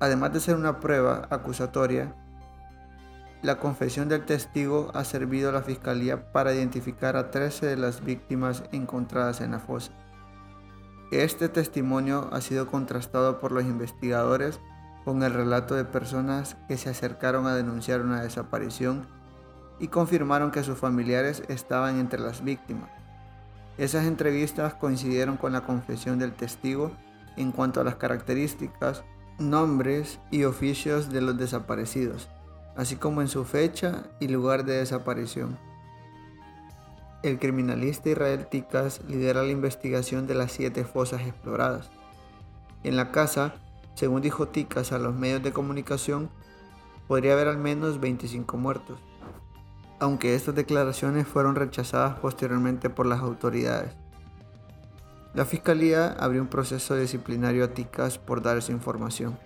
Además 0.00 0.32
de 0.32 0.40
ser 0.40 0.56
una 0.56 0.80
prueba 0.80 1.28
acusatoria, 1.28 2.16
la 3.42 3.58
confesión 3.58 4.08
del 4.08 4.24
testigo 4.24 4.90
ha 4.94 5.04
servido 5.04 5.50
a 5.50 5.52
la 5.52 5.60
fiscalía 5.60 6.32
para 6.32 6.54
identificar 6.54 7.14
a 7.14 7.30
13 7.30 7.66
de 7.66 7.76
las 7.76 8.02
víctimas 8.02 8.64
encontradas 8.72 9.42
en 9.42 9.50
la 9.50 9.58
fosa. 9.58 9.92
Este 11.12 11.50
testimonio 11.50 12.30
ha 12.32 12.40
sido 12.40 12.68
contrastado 12.68 13.38
por 13.38 13.52
los 13.52 13.64
investigadores 13.64 14.60
con 15.04 15.22
el 15.22 15.34
relato 15.34 15.74
de 15.74 15.84
personas 15.84 16.56
que 16.68 16.78
se 16.78 16.88
acercaron 16.88 17.46
a 17.46 17.54
denunciar 17.54 18.00
una 18.00 18.22
desaparición 18.22 19.06
y 19.78 19.88
confirmaron 19.88 20.52
que 20.52 20.64
sus 20.64 20.78
familiares 20.78 21.42
estaban 21.48 22.00
entre 22.00 22.20
las 22.20 22.42
víctimas. 22.42 22.99
Esas 23.80 24.04
entrevistas 24.04 24.74
coincidieron 24.74 25.38
con 25.38 25.54
la 25.54 25.62
confesión 25.62 26.18
del 26.18 26.34
testigo 26.34 26.92
en 27.38 27.50
cuanto 27.50 27.80
a 27.80 27.84
las 27.84 27.94
características, 27.94 29.04
nombres 29.38 30.20
y 30.30 30.44
oficios 30.44 31.08
de 31.08 31.22
los 31.22 31.38
desaparecidos, 31.38 32.28
así 32.76 32.96
como 32.96 33.22
en 33.22 33.28
su 33.28 33.46
fecha 33.46 34.02
y 34.20 34.28
lugar 34.28 34.66
de 34.66 34.74
desaparición. 34.74 35.58
el 37.22 37.38
criminalista 37.38 38.10
Israel 38.10 38.48
Ticas 38.50 39.00
lidera 39.08 39.42
la 39.42 39.50
investigación 39.50 40.26
de 40.26 40.34
las 40.34 40.52
siete 40.52 40.84
fosas 40.84 41.22
exploradas. 41.22 41.90
En 42.82 42.96
la 42.96 43.10
casa, 43.12 43.54
según 43.94 44.20
dijo 44.20 44.48
Ticas 44.48 44.92
a 44.92 44.98
los 44.98 45.14
medios 45.14 45.42
de 45.42 45.54
comunicación, 45.54 46.28
podría 47.08 47.32
haber 47.32 47.48
al 47.48 47.56
menos 47.56 47.98
25 47.98 48.58
muertos, 48.58 49.00
aunque 50.00 50.34
estas 50.34 50.54
declaraciones 50.54 51.28
fueron 51.28 51.54
rechazadas 51.54 52.18
posteriormente 52.18 52.90
por 52.90 53.06
las 53.06 53.20
autoridades. 53.20 53.92
La 55.34 55.44
fiscalía 55.44 56.16
abrió 56.18 56.42
un 56.42 56.48
proceso 56.48 56.96
disciplinario 56.96 57.64
a 57.64 57.68
Ticas 57.68 58.18
por 58.18 58.42
dar 58.42 58.58
esa 58.58 58.72
información. 58.72 59.38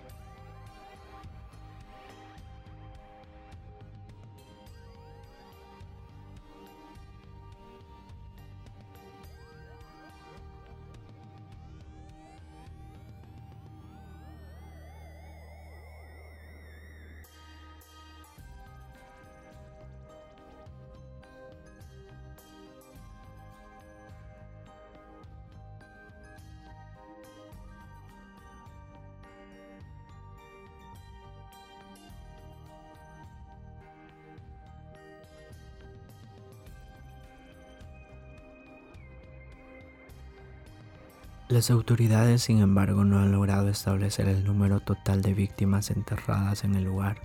Las 41.54 41.70
autoridades, 41.70 42.42
sin 42.42 42.58
embargo, 42.58 43.04
no 43.04 43.20
han 43.20 43.30
logrado 43.30 43.68
establecer 43.68 44.26
el 44.26 44.42
número 44.42 44.80
total 44.80 45.23
de 45.23 45.34
víctimas 45.34 45.92
enterradas 45.92 46.64
en 46.64 46.75
el 46.75 46.82
lugar. 46.82 47.18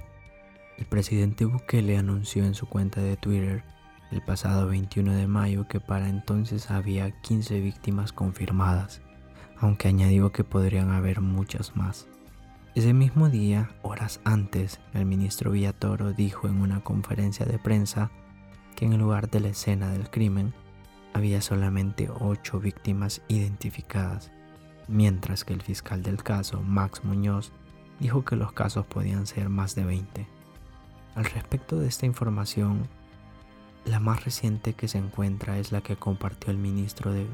El 0.77 0.85
presidente 0.85 1.45
Bukele 1.45 1.97
anunció 1.97 2.45
en 2.45 2.53
su 2.53 2.67
cuenta 2.67 3.01
de 3.01 3.17
Twitter 3.17 3.63
el 4.11 4.21
pasado 4.21 4.67
21 4.67 5.13
de 5.13 5.25
mayo 5.25 5.67
que 5.67 5.79
para 5.79 6.09
entonces 6.09 6.69
había 6.69 7.09
15 7.21 7.59
víctimas 7.59 8.13
confirmadas, 8.13 9.01
aunque 9.57 9.87
añadió 9.87 10.31
que 10.31 10.43
podrían 10.43 10.91
haber 10.91 11.21
muchas 11.21 11.75
más. 11.75 12.05
Ese 12.75 12.93
mismo 12.93 13.29
día, 13.29 13.71
horas 13.81 14.21
antes, 14.25 14.79
el 14.93 15.07
ministro 15.07 15.49
Villatoro 15.49 16.13
dijo 16.13 16.47
en 16.47 16.61
una 16.61 16.81
conferencia 16.81 17.47
de 17.47 17.57
prensa 17.57 18.11
que 18.75 18.85
en 18.85 18.93
el 18.93 18.99
lugar 18.99 19.31
de 19.31 19.39
la 19.39 19.47
escena 19.47 19.89
del 19.91 20.11
crimen 20.11 20.53
había 21.13 21.41
solamente 21.41 22.09
ocho 22.19 22.59
víctimas 22.59 23.21
identificadas, 23.27 24.31
mientras 24.87 25.43
que 25.43 25.53
el 25.53 25.61
fiscal 25.61 26.03
del 26.03 26.23
caso, 26.23 26.61
Max 26.61 27.03
Muñoz, 27.03 27.51
dijo 27.99 28.23
que 28.23 28.35
los 28.35 28.51
casos 28.53 28.85
podían 28.85 29.27
ser 29.27 29.49
más 29.49 29.75
de 29.75 29.85
20. 29.85 30.27
Al 31.15 31.25
respecto 31.25 31.79
de 31.79 31.87
esta 31.87 32.05
información, 32.05 32.87
la 33.85 33.99
más 33.99 34.23
reciente 34.23 34.73
que 34.73 34.87
se 34.87 34.97
encuentra 34.97 35.57
es 35.57 35.71
la 35.71 35.81
que 35.81 35.95
compartió 35.95 36.51
el 36.51 36.57
ministro 36.57 37.11
de 37.11 37.27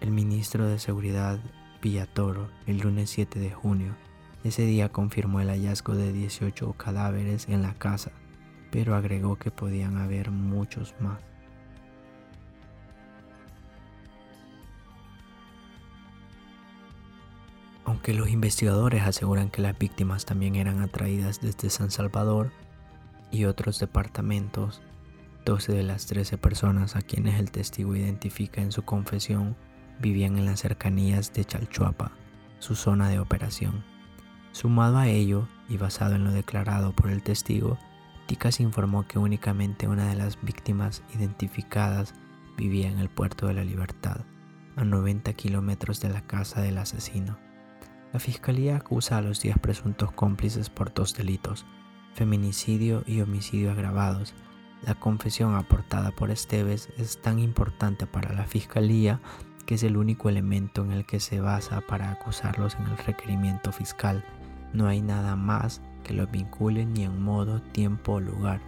el 0.00 0.10
ministro 0.10 0.66
de 0.66 0.78
Seguridad 0.78 1.38
Villatoro 1.82 2.48
el 2.66 2.78
lunes 2.78 3.10
7 3.10 3.38
de 3.38 3.50
junio. 3.50 3.94
Ese 4.44 4.64
día 4.64 4.90
confirmó 4.90 5.40
el 5.40 5.48
hallazgo 5.48 5.94
de 5.94 6.12
18 6.12 6.72
cadáveres 6.74 7.48
en 7.48 7.62
la 7.62 7.74
casa, 7.74 8.12
pero 8.70 8.94
agregó 8.94 9.36
que 9.36 9.50
podían 9.50 9.98
haber 9.98 10.30
muchos 10.30 10.94
más. 11.00 11.29
Aunque 17.90 18.14
los 18.14 18.30
investigadores 18.30 19.02
aseguran 19.02 19.50
que 19.50 19.62
las 19.62 19.76
víctimas 19.76 20.24
también 20.24 20.54
eran 20.54 20.80
atraídas 20.80 21.40
desde 21.40 21.70
San 21.70 21.90
Salvador 21.90 22.52
y 23.32 23.46
otros 23.46 23.80
departamentos, 23.80 24.80
12 25.44 25.72
de 25.72 25.82
las 25.82 26.06
13 26.06 26.38
personas 26.38 26.94
a 26.94 27.02
quienes 27.02 27.40
el 27.40 27.50
testigo 27.50 27.96
identifica 27.96 28.62
en 28.62 28.70
su 28.70 28.82
confesión 28.82 29.56
vivían 29.98 30.38
en 30.38 30.44
las 30.44 30.60
cercanías 30.60 31.32
de 31.32 31.44
Chalchuapa, 31.44 32.12
su 32.60 32.76
zona 32.76 33.08
de 33.08 33.18
operación. 33.18 33.82
Sumado 34.52 34.98
a 34.98 35.08
ello, 35.08 35.48
y 35.68 35.76
basado 35.76 36.14
en 36.14 36.22
lo 36.22 36.30
declarado 36.30 36.92
por 36.92 37.10
el 37.10 37.24
testigo, 37.24 37.76
Ticas 38.26 38.60
informó 38.60 39.08
que 39.08 39.18
únicamente 39.18 39.88
una 39.88 40.08
de 40.08 40.14
las 40.14 40.40
víctimas 40.40 41.02
identificadas 41.12 42.14
vivía 42.56 42.88
en 42.88 43.00
el 43.00 43.08
puerto 43.08 43.48
de 43.48 43.54
la 43.54 43.64
Libertad, 43.64 44.20
a 44.76 44.84
90 44.84 45.32
kilómetros 45.32 46.00
de 46.00 46.10
la 46.10 46.20
casa 46.20 46.60
del 46.60 46.78
asesino. 46.78 47.49
La 48.12 48.18
fiscalía 48.18 48.76
acusa 48.76 49.18
a 49.18 49.22
los 49.22 49.40
10 49.40 49.58
presuntos 49.58 50.10
cómplices 50.12 50.68
por 50.68 50.92
dos 50.92 51.14
delitos, 51.14 51.64
feminicidio 52.14 53.04
y 53.06 53.20
homicidio 53.20 53.70
agravados. 53.70 54.34
La 54.84 54.96
confesión 54.96 55.54
aportada 55.54 56.10
por 56.10 56.30
Esteves 56.30 56.88
es 56.98 57.22
tan 57.22 57.38
importante 57.38 58.06
para 58.06 58.32
la 58.32 58.44
fiscalía 58.44 59.20
que 59.64 59.76
es 59.76 59.84
el 59.84 59.96
único 59.96 60.28
elemento 60.28 60.82
en 60.82 60.90
el 60.90 61.06
que 61.06 61.20
se 61.20 61.40
basa 61.40 61.82
para 61.82 62.10
acusarlos 62.10 62.74
en 62.74 62.86
el 62.86 62.98
requerimiento 62.98 63.70
fiscal. 63.70 64.24
No 64.72 64.88
hay 64.88 65.00
nada 65.02 65.36
más 65.36 65.80
que 66.02 66.12
los 66.12 66.28
vincule 66.28 66.86
ni 66.86 67.04
en 67.04 67.22
modo, 67.22 67.62
tiempo 67.62 68.14
o 68.14 68.20
lugar. 68.20 68.60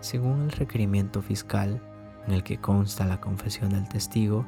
Según 0.00 0.42
el 0.42 0.52
requerimiento 0.52 1.22
fiscal, 1.22 1.80
en 2.26 2.34
el 2.34 2.42
que 2.42 2.58
consta 2.58 3.06
la 3.06 3.20
confesión 3.20 3.70
del 3.70 3.88
testigo, 3.88 4.44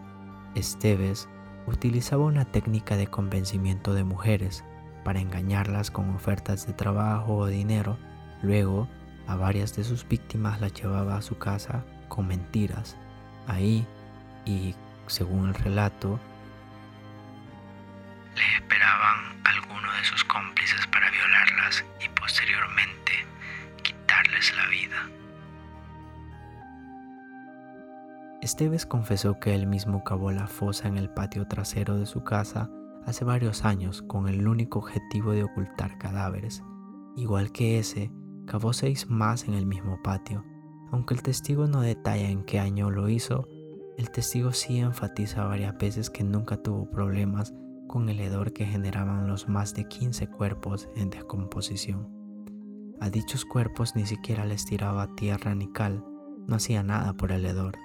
Esteves 0.55 1.29
utilizaba 1.69 2.25
una 2.25 2.45
técnica 2.45 2.97
de 2.97 3.07
convencimiento 3.07 3.95
de 3.95 4.05
mujeres 4.05 4.65
para 5.05 5.21
engañarlas 5.21 5.91
con 5.91 6.11
ofertas 6.15 6.67
de 6.67 6.73
trabajo 6.73 7.37
o 7.37 7.47
dinero. 7.47 7.97
Luego, 8.43 8.89
a 9.27 9.37
varias 9.37 9.77
de 9.77 9.85
sus 9.85 10.07
víctimas 10.07 10.61
las 10.61 10.73
llevaba 10.75 11.17
a 11.17 11.23
su 11.23 11.39
casa 11.39 11.85
con 12.09 12.27
mentiras. 12.27 12.97
Ahí, 13.47 13.87
y 14.45 14.75
según 15.07 15.49
el 15.49 15.55
relato, 15.55 16.19
Esteves 28.49 28.87
confesó 28.87 29.39
que 29.39 29.55
él 29.55 29.67
mismo 29.67 30.03
cavó 30.05 30.33
la 30.33 30.47
fosa 30.47 30.89
en 30.89 30.97
el 30.97 31.11
patio 31.11 31.47
trasero 31.47 31.99
de 31.99 32.07
su 32.07 32.25
casa 32.25 32.71
hace 33.05 33.23
varios 33.23 33.67
años 33.67 34.01
con 34.01 34.27
el 34.27 34.49
único 34.49 34.79
objetivo 34.79 35.33
de 35.33 35.45
ocultar 35.45 35.99
cadáveres. 35.99 36.65
Igual 37.15 37.53
que 37.53 37.79
ese, 37.79 38.11
cavó 38.47 38.73
seis 38.73 39.11
más 39.11 39.47
en 39.47 39.53
el 39.53 39.67
mismo 39.67 40.01
patio. 40.03 40.47
Aunque 40.91 41.13
el 41.13 41.21
testigo 41.21 41.67
no 41.67 41.83
detalla 41.83 42.31
en 42.31 42.43
qué 42.43 42.59
año 42.59 42.91
lo 42.91 43.11
hizo, 43.11 43.47
el 43.99 44.11
testigo 44.11 44.53
sí 44.53 44.79
enfatiza 44.79 45.45
varias 45.45 45.77
veces 45.77 46.09
que 46.09 46.25
nunca 46.25 46.57
tuvo 46.57 46.89
problemas 46.89 47.53
con 47.87 48.09
el 48.09 48.19
hedor 48.19 48.55
que 48.55 48.65
generaban 48.65 49.29
los 49.29 49.47
más 49.47 49.75
de 49.75 49.85
15 49.85 50.27
cuerpos 50.27 50.89
en 50.97 51.11
descomposición. 51.11 52.09
A 52.99 53.11
dichos 53.11 53.45
cuerpos 53.45 53.95
ni 53.95 54.07
siquiera 54.07 54.47
les 54.47 54.65
tiraba 54.65 55.15
tierra 55.17 55.55
ni 55.55 55.71
cal, 55.71 56.03
no 56.47 56.57
hacía 56.57 56.83
nada 56.83 57.13
por 57.13 57.31
el 57.31 57.45
hedor 57.45 57.77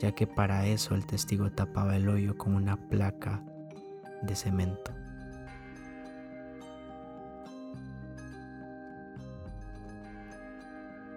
ya 0.00 0.12
que 0.12 0.26
para 0.26 0.66
eso 0.66 0.94
el 0.94 1.06
testigo 1.06 1.50
tapaba 1.52 1.96
el 1.96 2.08
hoyo 2.08 2.36
con 2.36 2.54
una 2.54 2.76
placa 2.76 3.42
de 4.22 4.34
cemento. 4.34 4.92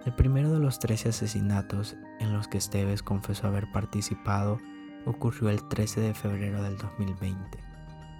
El 0.04 0.14
primero 0.14 0.52
de 0.52 0.58
los 0.58 0.78
13 0.78 1.08
asesinatos 1.08 1.96
en 2.20 2.34
los 2.34 2.46
que 2.46 2.58
Esteves 2.58 3.02
confesó 3.02 3.46
haber 3.46 3.72
participado 3.72 4.58
ocurrió 5.06 5.48
el 5.48 5.66
13 5.66 6.00
de 6.02 6.14
febrero 6.14 6.62
del 6.62 6.76
2020. 6.76 7.58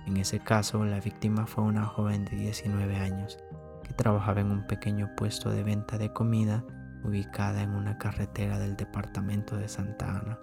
En 0.07 0.17
ese 0.17 0.41
caso, 0.41 0.85
la 0.85 1.01
víctima 1.01 1.47
fue 1.47 1.65
una 1.65 1.85
joven 1.85 2.25
de 2.25 2.37
19 2.37 2.97
años 2.97 3.39
que 3.83 3.93
trabajaba 3.93 4.41
en 4.41 4.51
un 4.51 4.67
pequeño 4.67 5.11
puesto 5.15 5.51
de 5.51 5.63
venta 5.63 5.99
de 5.99 6.11
comida 6.11 6.65
ubicada 7.03 7.63
en 7.63 7.71
una 7.71 7.99
carretera 7.99 8.59
del 8.59 8.77
departamento 8.77 9.57
de 9.57 9.69
Santa 9.69 10.09
Ana. 10.09 10.39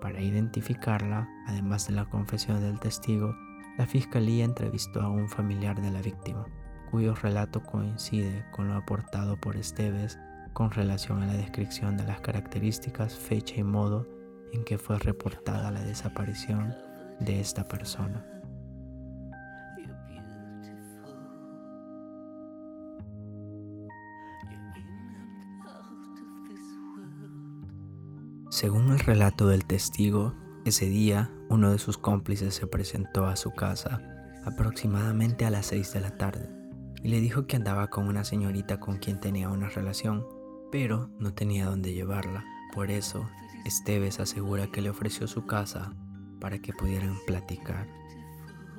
Para 0.00 0.20
identificarla, 0.20 1.28
además 1.46 1.86
de 1.88 1.94
la 1.94 2.04
confesión 2.04 2.60
del 2.60 2.78
testigo, 2.78 3.34
la 3.78 3.86
fiscalía 3.86 4.44
entrevistó 4.44 5.00
a 5.00 5.08
un 5.08 5.28
familiar 5.28 5.80
de 5.80 5.90
la 5.90 6.00
víctima, 6.00 6.46
cuyo 6.90 7.14
relato 7.14 7.62
coincide 7.62 8.44
con 8.52 8.68
lo 8.68 8.74
aportado 8.74 9.36
por 9.38 9.56
Esteves 9.56 10.18
con 10.52 10.70
relación 10.70 11.22
a 11.22 11.26
la 11.26 11.34
descripción 11.34 11.98
de 11.98 12.04
las 12.04 12.20
características, 12.20 13.14
fecha 13.14 13.56
y 13.56 13.62
modo 13.62 14.08
en 14.52 14.64
que 14.64 14.78
fue 14.78 14.98
reportada 14.98 15.70
la 15.70 15.82
desaparición 15.82 16.74
de 17.20 17.40
esta 17.40 17.64
persona. 17.64 18.35
Según 28.56 28.90
el 28.90 29.00
relato 29.00 29.48
del 29.48 29.66
testigo, 29.66 30.32
ese 30.64 30.88
día 30.88 31.30
uno 31.50 31.72
de 31.72 31.78
sus 31.78 31.98
cómplices 31.98 32.54
se 32.54 32.66
presentó 32.66 33.26
a 33.26 33.36
su 33.36 33.50
casa 33.50 34.00
aproximadamente 34.46 35.44
a 35.44 35.50
las 35.50 35.66
6 35.66 35.92
de 35.92 36.00
la 36.00 36.16
tarde 36.16 36.48
y 37.02 37.08
le 37.08 37.20
dijo 37.20 37.46
que 37.46 37.56
andaba 37.56 37.88
con 37.88 38.08
una 38.08 38.24
señorita 38.24 38.80
con 38.80 38.96
quien 38.96 39.20
tenía 39.20 39.50
una 39.50 39.68
relación, 39.68 40.26
pero 40.72 41.10
no 41.18 41.34
tenía 41.34 41.66
dónde 41.66 41.92
llevarla. 41.92 42.46
Por 42.72 42.90
eso, 42.90 43.28
Esteves 43.66 44.20
asegura 44.20 44.68
que 44.68 44.80
le 44.80 44.88
ofreció 44.88 45.26
su 45.26 45.44
casa 45.44 45.92
para 46.40 46.58
que 46.58 46.72
pudieran 46.72 47.18
platicar. 47.26 47.86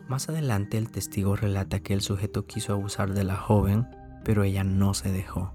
Más 0.07 0.27
adelante 0.27 0.79
el 0.79 0.89
testigo 0.89 1.35
relata 1.35 1.81
que 1.81 1.93
el 1.93 2.01
sujeto 2.01 2.47
quiso 2.47 2.73
abusar 2.73 3.13
de 3.13 3.25
la 3.25 3.35
joven, 3.35 3.87
pero 4.23 4.43
ella 4.43 4.63
no 4.63 4.95
se 4.95 5.11
dejó. 5.11 5.53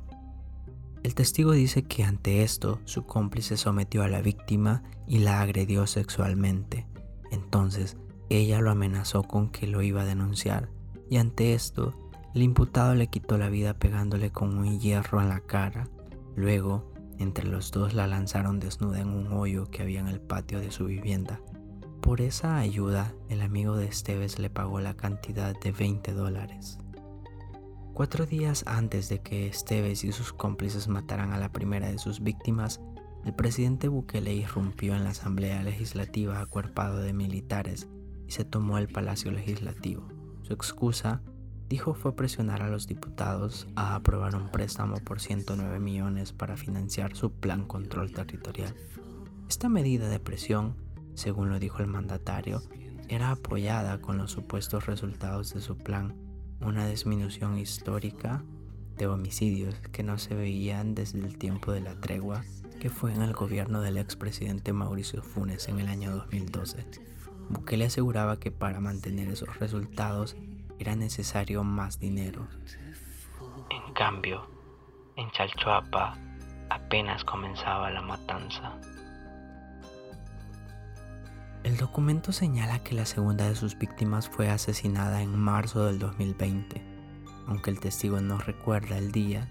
El 1.03 1.15
testigo 1.15 1.53
dice 1.53 1.83
que 1.83 2.05
ante 2.05 2.43
esto 2.43 2.81
su 2.85 3.07
cómplice 3.07 3.57
sometió 3.57 4.03
a 4.03 4.09
la 4.09 4.23
víctima 4.23 4.85
y 5.07 5.19
la 5.19 5.41
agredió 5.41 5.87
sexualmente. 5.87 6.87
Entonces 7.31 7.97
ella 8.29 8.61
lo 8.61 8.71
amenazó 8.71 9.25
con 9.25 9.51
que 9.51 9.67
lo 9.67 9.83
iba 9.83 10.03
a 10.03 10.07
denunciar 10.07 10.71
y 11.11 11.17
ante 11.17 11.55
esto 11.55 11.93
el 12.35 12.43
imputado 12.43 12.95
le 12.95 13.09
quitó 13.09 13.37
la 13.37 13.51
vida 13.51 13.75
pegándole 13.75 14.31
con 14.31 14.57
un 14.57 14.79
hierro 14.79 15.21
en 15.21 15.29
la 15.29 15.41
cara. 15.41 15.89
Luego, 16.35 16.91
entre 17.19 17.47
los 17.47 17.71
dos 17.73 17.95
la 17.95 18.07
lanzaron 18.07 18.59
desnuda 18.59 19.01
en 19.01 19.09
un 19.09 19.33
hoyo 19.33 19.71
que 19.71 19.83
había 19.83 20.01
en 20.01 20.09
el 20.09 20.21
patio 20.21 20.61
de 20.61 20.71
su 20.71 20.87
vivienda. 20.87 21.41
Por 22.01 22.21
esa 22.21 22.57
ayuda, 22.57 23.15
el 23.29 23.43
amigo 23.43 23.77
de 23.77 23.87
Esteves 23.87 24.39
le 24.39 24.51
pagó 24.51 24.81
la 24.81 24.95
cantidad 24.95 25.55
de 25.61 25.73
20 25.73 26.13
dólares. 26.13 26.79
Cuatro 27.95 28.25
días 28.25 28.65
antes 28.67 29.11
de 29.11 29.21
que 29.21 29.47
Esteves 29.47 30.03
y 30.03 30.13
sus 30.13 30.33
cómplices 30.33 30.89
mataran 30.89 31.35
a 31.35 31.39
la 31.39 31.53
primera 31.53 31.91
de 31.91 31.99
sus 31.99 32.21
víctimas, 32.21 32.81
el 33.27 33.35
presidente 33.35 33.87
Bukele 33.89 34.33
irrumpió 34.33 34.97
en 34.97 35.05
la 35.05 35.11
Asamblea 35.11 35.63
Legislativa 35.63 36.41
acuerpado 36.41 37.01
de 37.01 37.13
militares 37.13 37.89
y 38.27 38.33
se 38.33 38.47
tomó 38.47 38.79
el 38.79 38.89
Palacio 38.89 39.31
Legislativo. 39.31 40.09
Su 40.41 40.55
excusa 40.55 41.21
dijo 41.69 41.93
fue 41.93 42.17
presionar 42.17 42.63
a 42.63 42.71
los 42.71 42.87
diputados 42.87 43.69
a 43.77 43.95
aprobar 43.95 44.37
un 44.37 44.49
préstamo 44.49 44.97
por 44.97 45.21
109 45.21 45.79
millones 45.79 46.33
para 46.33 46.57
financiar 46.57 47.15
su 47.15 47.31
plan 47.31 47.67
control 47.67 48.11
territorial. 48.13 48.75
Esta 49.51 49.69
medida 49.69 50.09
de 50.09 50.19
presión, 50.19 50.77
según 51.15 51.51
lo 51.51 51.59
dijo 51.59 51.81
el 51.81 51.89
mandatario, 51.89 52.63
era 53.09 53.33
apoyada 53.33 54.01
con 54.01 54.17
los 54.17 54.31
supuestos 54.31 54.87
resultados 54.87 55.53
de 55.53 55.61
su 55.61 55.77
plan, 55.77 56.32
una 56.65 56.87
disminución 56.87 57.59
histórica 57.59 58.43
de 58.97 59.07
homicidios 59.07 59.75
que 59.93 60.03
no 60.03 60.19
se 60.19 60.35
veían 60.35 60.95
desde 60.95 61.19
el 61.19 61.39
tiempo 61.39 61.73
de 61.73 61.81
la 61.81 61.95
tregua 62.01 62.45
que 62.81 62.91
fue 62.91 63.13
en 63.13 63.23
el 63.23 63.33
gobierno 63.33 63.81
del 63.81 63.97
expresidente 63.97 64.73
Mauricio 64.73 65.23
Funes 65.23 65.69
en 65.69 65.79
el 65.79 65.89
año 65.89 66.11
2012. 66.17 66.85
Bukele 67.49 67.85
aseguraba 67.85 68.41
que 68.41 68.51
para 68.51 68.81
mantener 68.81 69.29
esos 69.29 69.59
resultados 69.61 70.37
era 70.81 70.97
necesario 70.97 71.63
más 71.63 72.01
dinero. 72.01 72.49
En 73.71 73.95
cambio, 73.95 74.49
en 75.17 75.31
Chalchuapa 75.31 76.19
apenas 76.71 77.23
comenzaba 77.25 77.91
la 77.91 78.03
matanza. 78.03 78.77
El 81.65 81.77
documento 81.77 82.33
señala 82.33 82.83
que 82.83 82.95
la 82.95 83.07
segunda 83.07 83.49
de 83.49 83.55
sus 83.55 83.79
víctimas 83.79 84.29
fue 84.29 84.51
asesinada 84.51 85.23
en 85.23 85.39
marzo 85.39 85.87
del 85.87 85.99
2020. 85.99 86.83
Aunque 87.47 87.71
el 87.71 87.81
testigo 87.81 88.21
no 88.21 88.39
recuerda 88.39 88.99
el 88.99 89.13
día, 89.13 89.49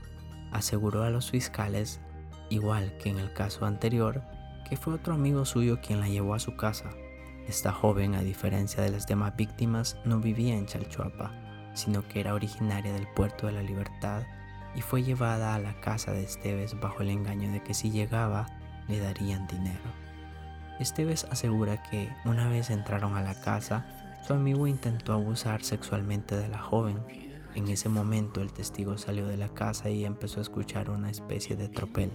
aseguró 0.51 1.03
a 1.03 1.09
los 1.09 1.31
fiscales, 1.31 1.99
igual 2.49 2.97
que 2.97 3.09
en 3.09 3.19
el 3.19 3.33
caso 3.33 3.65
anterior, 3.65 4.23
que 4.69 4.77
fue 4.77 4.93
otro 4.93 5.13
amigo 5.13 5.45
suyo 5.45 5.79
quien 5.81 5.99
la 5.99 6.07
llevó 6.07 6.33
a 6.33 6.39
su 6.39 6.55
casa 6.55 6.89
esta 7.47 7.73
joven, 7.73 8.15
a 8.15 8.21
diferencia 8.21 8.83
de 8.83 8.91
las 8.91 9.07
demás 9.07 9.35
víctimas, 9.35 9.97
no 10.05 10.19
vivía 10.19 10.55
en 10.55 10.67
Chalchuapa, 10.67 11.31
sino 11.73 12.07
que 12.07 12.19
era 12.19 12.33
originaria 12.33 12.93
del 12.93 13.07
puerto 13.07 13.47
de 13.47 13.53
la 13.53 13.63
Libertad 13.63 14.23
y 14.75 14.81
fue 14.81 15.03
llevada 15.03 15.55
a 15.55 15.59
la 15.59 15.79
casa 15.81 16.13
de 16.13 16.23
Esteves 16.23 16.79
bajo 16.79 17.01
el 17.01 17.09
engaño 17.09 17.51
de 17.51 17.61
que 17.61 17.73
si 17.73 17.91
llegaba 17.91 18.47
le 18.87 18.99
darían 18.99 19.47
dinero. 19.47 20.00
Esteves 20.81 21.25
asegura 21.29 21.81
que 21.83 22.09
una 22.25 22.49
vez 22.49 22.69
entraron 22.69 23.15
a 23.15 23.21
la 23.21 23.39
casa, 23.39 23.85
su 24.27 24.33
amigo 24.33 24.67
intentó 24.67 25.13
abusar 25.13 25.63
sexualmente 25.63 26.35
de 26.35 26.49
la 26.49 26.59
joven. 26.59 26.99
En 27.55 27.67
ese 27.67 27.87
momento 27.87 28.41
el 28.41 28.51
testigo 28.51 28.97
salió 28.97 29.27
de 29.27 29.37
la 29.37 29.49
casa 29.49 29.89
y 29.89 30.05
empezó 30.05 30.39
a 30.39 30.43
escuchar 30.43 30.89
una 30.89 31.09
especie 31.09 31.55
de 31.55 31.69
tropel, 31.69 32.11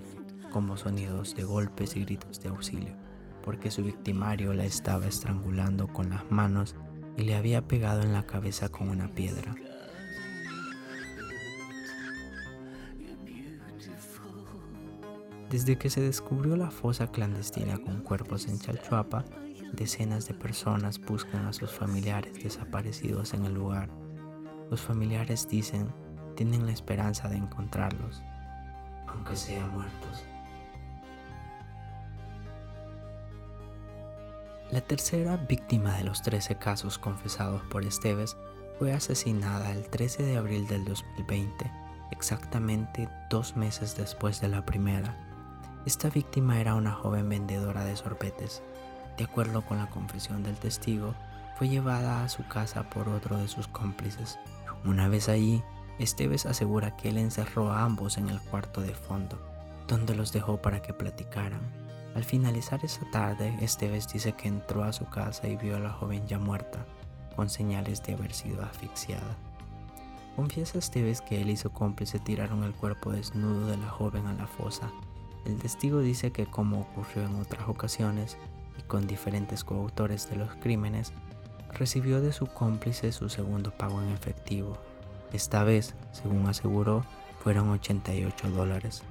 como 0.50 0.76
sonidos 0.76 1.34
de 1.34 1.44
golpes 1.44 1.96
y 1.96 2.04
gritos 2.04 2.40
de 2.40 2.48
auxilio 2.48 3.06
porque 3.46 3.70
su 3.70 3.84
victimario 3.84 4.52
la 4.54 4.64
estaba 4.64 5.06
estrangulando 5.06 5.86
con 5.86 6.10
las 6.10 6.28
manos 6.32 6.74
y 7.16 7.22
le 7.22 7.36
había 7.36 7.62
pegado 7.62 8.02
en 8.02 8.12
la 8.12 8.24
cabeza 8.24 8.70
con 8.70 8.88
una 8.88 9.14
piedra. 9.14 9.54
Desde 15.50 15.78
que 15.78 15.90
se 15.90 16.00
descubrió 16.00 16.56
la 16.56 16.72
fosa 16.72 17.06
clandestina 17.06 17.78
con 17.78 18.00
cuerpos 18.00 18.48
en 18.48 18.58
Chalchuapa, 18.58 19.24
decenas 19.72 20.26
de 20.26 20.34
personas 20.34 21.00
buscan 21.00 21.46
a 21.46 21.52
sus 21.52 21.70
familiares 21.70 22.42
desaparecidos 22.42 23.32
en 23.32 23.44
el 23.44 23.54
lugar. 23.54 23.88
Los 24.70 24.80
familiares 24.80 25.48
dicen 25.48 25.92
tienen 26.34 26.66
la 26.66 26.72
esperanza 26.72 27.28
de 27.28 27.36
encontrarlos, 27.36 28.22
aunque 29.06 29.36
sean 29.36 29.72
muertos. 29.72 30.24
La 34.70 34.80
tercera 34.80 35.36
víctima 35.36 35.96
de 35.96 36.04
los 36.04 36.22
13 36.22 36.56
casos 36.56 36.98
confesados 36.98 37.62
por 37.70 37.84
Esteves 37.84 38.36
fue 38.78 38.92
asesinada 38.92 39.70
el 39.70 39.88
13 39.88 40.24
de 40.24 40.36
abril 40.36 40.66
del 40.66 40.84
2020, 40.84 41.70
exactamente 42.10 43.08
dos 43.30 43.56
meses 43.56 43.96
después 43.96 44.40
de 44.40 44.48
la 44.48 44.66
primera. 44.66 45.25
Esta 45.86 46.10
víctima 46.10 46.60
era 46.60 46.74
una 46.74 46.90
joven 46.90 47.28
vendedora 47.28 47.84
de 47.84 47.94
sorbetes. 47.94 48.60
De 49.16 49.22
acuerdo 49.22 49.64
con 49.64 49.78
la 49.78 49.88
confesión 49.88 50.42
del 50.42 50.56
testigo, 50.56 51.14
fue 51.56 51.68
llevada 51.68 52.24
a 52.24 52.28
su 52.28 52.44
casa 52.48 52.90
por 52.90 53.08
otro 53.08 53.36
de 53.36 53.46
sus 53.46 53.68
cómplices. 53.68 54.36
Una 54.84 55.06
vez 55.06 55.28
allí, 55.28 55.62
Esteves 56.00 56.44
asegura 56.44 56.96
que 56.96 57.10
él 57.10 57.18
encerró 57.18 57.70
a 57.70 57.84
ambos 57.84 58.18
en 58.18 58.28
el 58.28 58.40
cuarto 58.40 58.80
de 58.80 58.94
fondo, 58.94 59.38
donde 59.86 60.16
los 60.16 60.32
dejó 60.32 60.60
para 60.60 60.82
que 60.82 60.92
platicaran. 60.92 61.62
Al 62.16 62.24
finalizar 62.24 62.84
esa 62.84 63.08
tarde, 63.12 63.56
Esteves 63.60 64.12
dice 64.12 64.32
que 64.32 64.48
entró 64.48 64.82
a 64.82 64.92
su 64.92 65.06
casa 65.06 65.46
y 65.46 65.54
vio 65.54 65.76
a 65.76 65.80
la 65.80 65.92
joven 65.92 66.26
ya 66.26 66.40
muerta, 66.40 66.84
con 67.36 67.48
señales 67.48 68.02
de 68.02 68.14
haber 68.14 68.32
sido 68.32 68.64
asfixiada. 68.64 69.36
Confiesa 70.34 70.78
Esteves 70.78 71.20
que 71.20 71.40
él 71.40 71.48
y 71.48 71.56
su 71.56 71.70
cómplice 71.70 72.18
tiraron 72.18 72.64
el 72.64 72.74
cuerpo 72.74 73.12
desnudo 73.12 73.68
de 73.68 73.76
la 73.76 73.88
joven 73.88 74.26
a 74.26 74.34
la 74.34 74.48
fosa. 74.48 74.90
El 75.46 75.58
testigo 75.58 76.00
dice 76.00 76.32
que 76.32 76.46
como 76.46 76.80
ocurrió 76.80 77.24
en 77.24 77.36
otras 77.36 77.68
ocasiones 77.68 78.36
y 78.78 78.82
con 78.82 79.06
diferentes 79.06 79.62
coautores 79.62 80.28
de 80.28 80.36
los 80.36 80.52
crímenes, 80.56 81.12
recibió 81.72 82.20
de 82.20 82.32
su 82.32 82.46
cómplice 82.46 83.12
su 83.12 83.28
segundo 83.28 83.70
pago 83.70 84.02
en 84.02 84.08
efectivo. 84.08 84.76
Esta 85.32 85.62
vez, 85.62 85.94
según 86.10 86.48
aseguró, 86.48 87.04
fueron 87.44 87.70
88 87.70 88.50
dólares. 88.50 89.04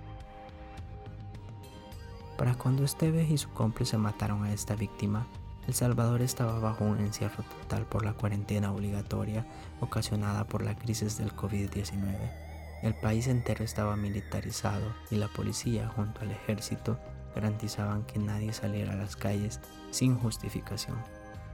Para 2.38 2.56
cuando 2.56 2.84
Esteves 2.84 3.30
y 3.32 3.38
su 3.38 3.50
cómplice 3.52 3.98
mataron 3.98 4.44
a 4.44 4.52
esta 4.52 4.76
víctima, 4.76 5.28
El 5.68 5.74
Salvador 5.74 6.22
estaba 6.22 6.60
bajo 6.60 6.84
un 6.84 7.00
encierro 7.00 7.44
total 7.44 7.86
por 7.86 8.04
la 8.04 8.12
cuarentena 8.12 8.74
obligatoria 8.74 9.46
ocasionada 9.80 10.44
por 10.44 10.64
la 10.64 10.76
crisis 10.76 11.18
del 11.18 11.34
COVID-19. 11.34 12.45
El 12.86 12.96
país 12.96 13.28
entero 13.28 13.66
estaba 13.66 13.98
militarizado 13.98 14.96
y 15.12 15.18
la 15.18 15.28
policía 15.28 15.90
junto 15.90 16.22
al 16.22 16.32
ejército 16.32 16.98
garantizaban 17.36 18.06
que 18.06 18.18
nadie 18.18 18.54
saliera 18.54 18.94
a 18.94 18.96
las 18.96 19.18
calles 19.18 19.60
sin 19.92 20.16
justificación. 20.18 20.96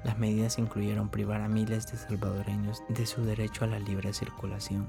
Las 0.04 0.20
medidas 0.20 0.60
incluyeron 0.60 1.10
privar 1.10 1.42
a 1.42 1.48
miles 1.48 1.92
de 1.92 1.98
salvadoreños 1.98 2.84
de 2.90 3.08
su 3.08 3.26
derecho 3.26 3.66
a 3.66 3.68
la 3.68 3.80
libre 3.80 4.14
circulación 4.14 4.88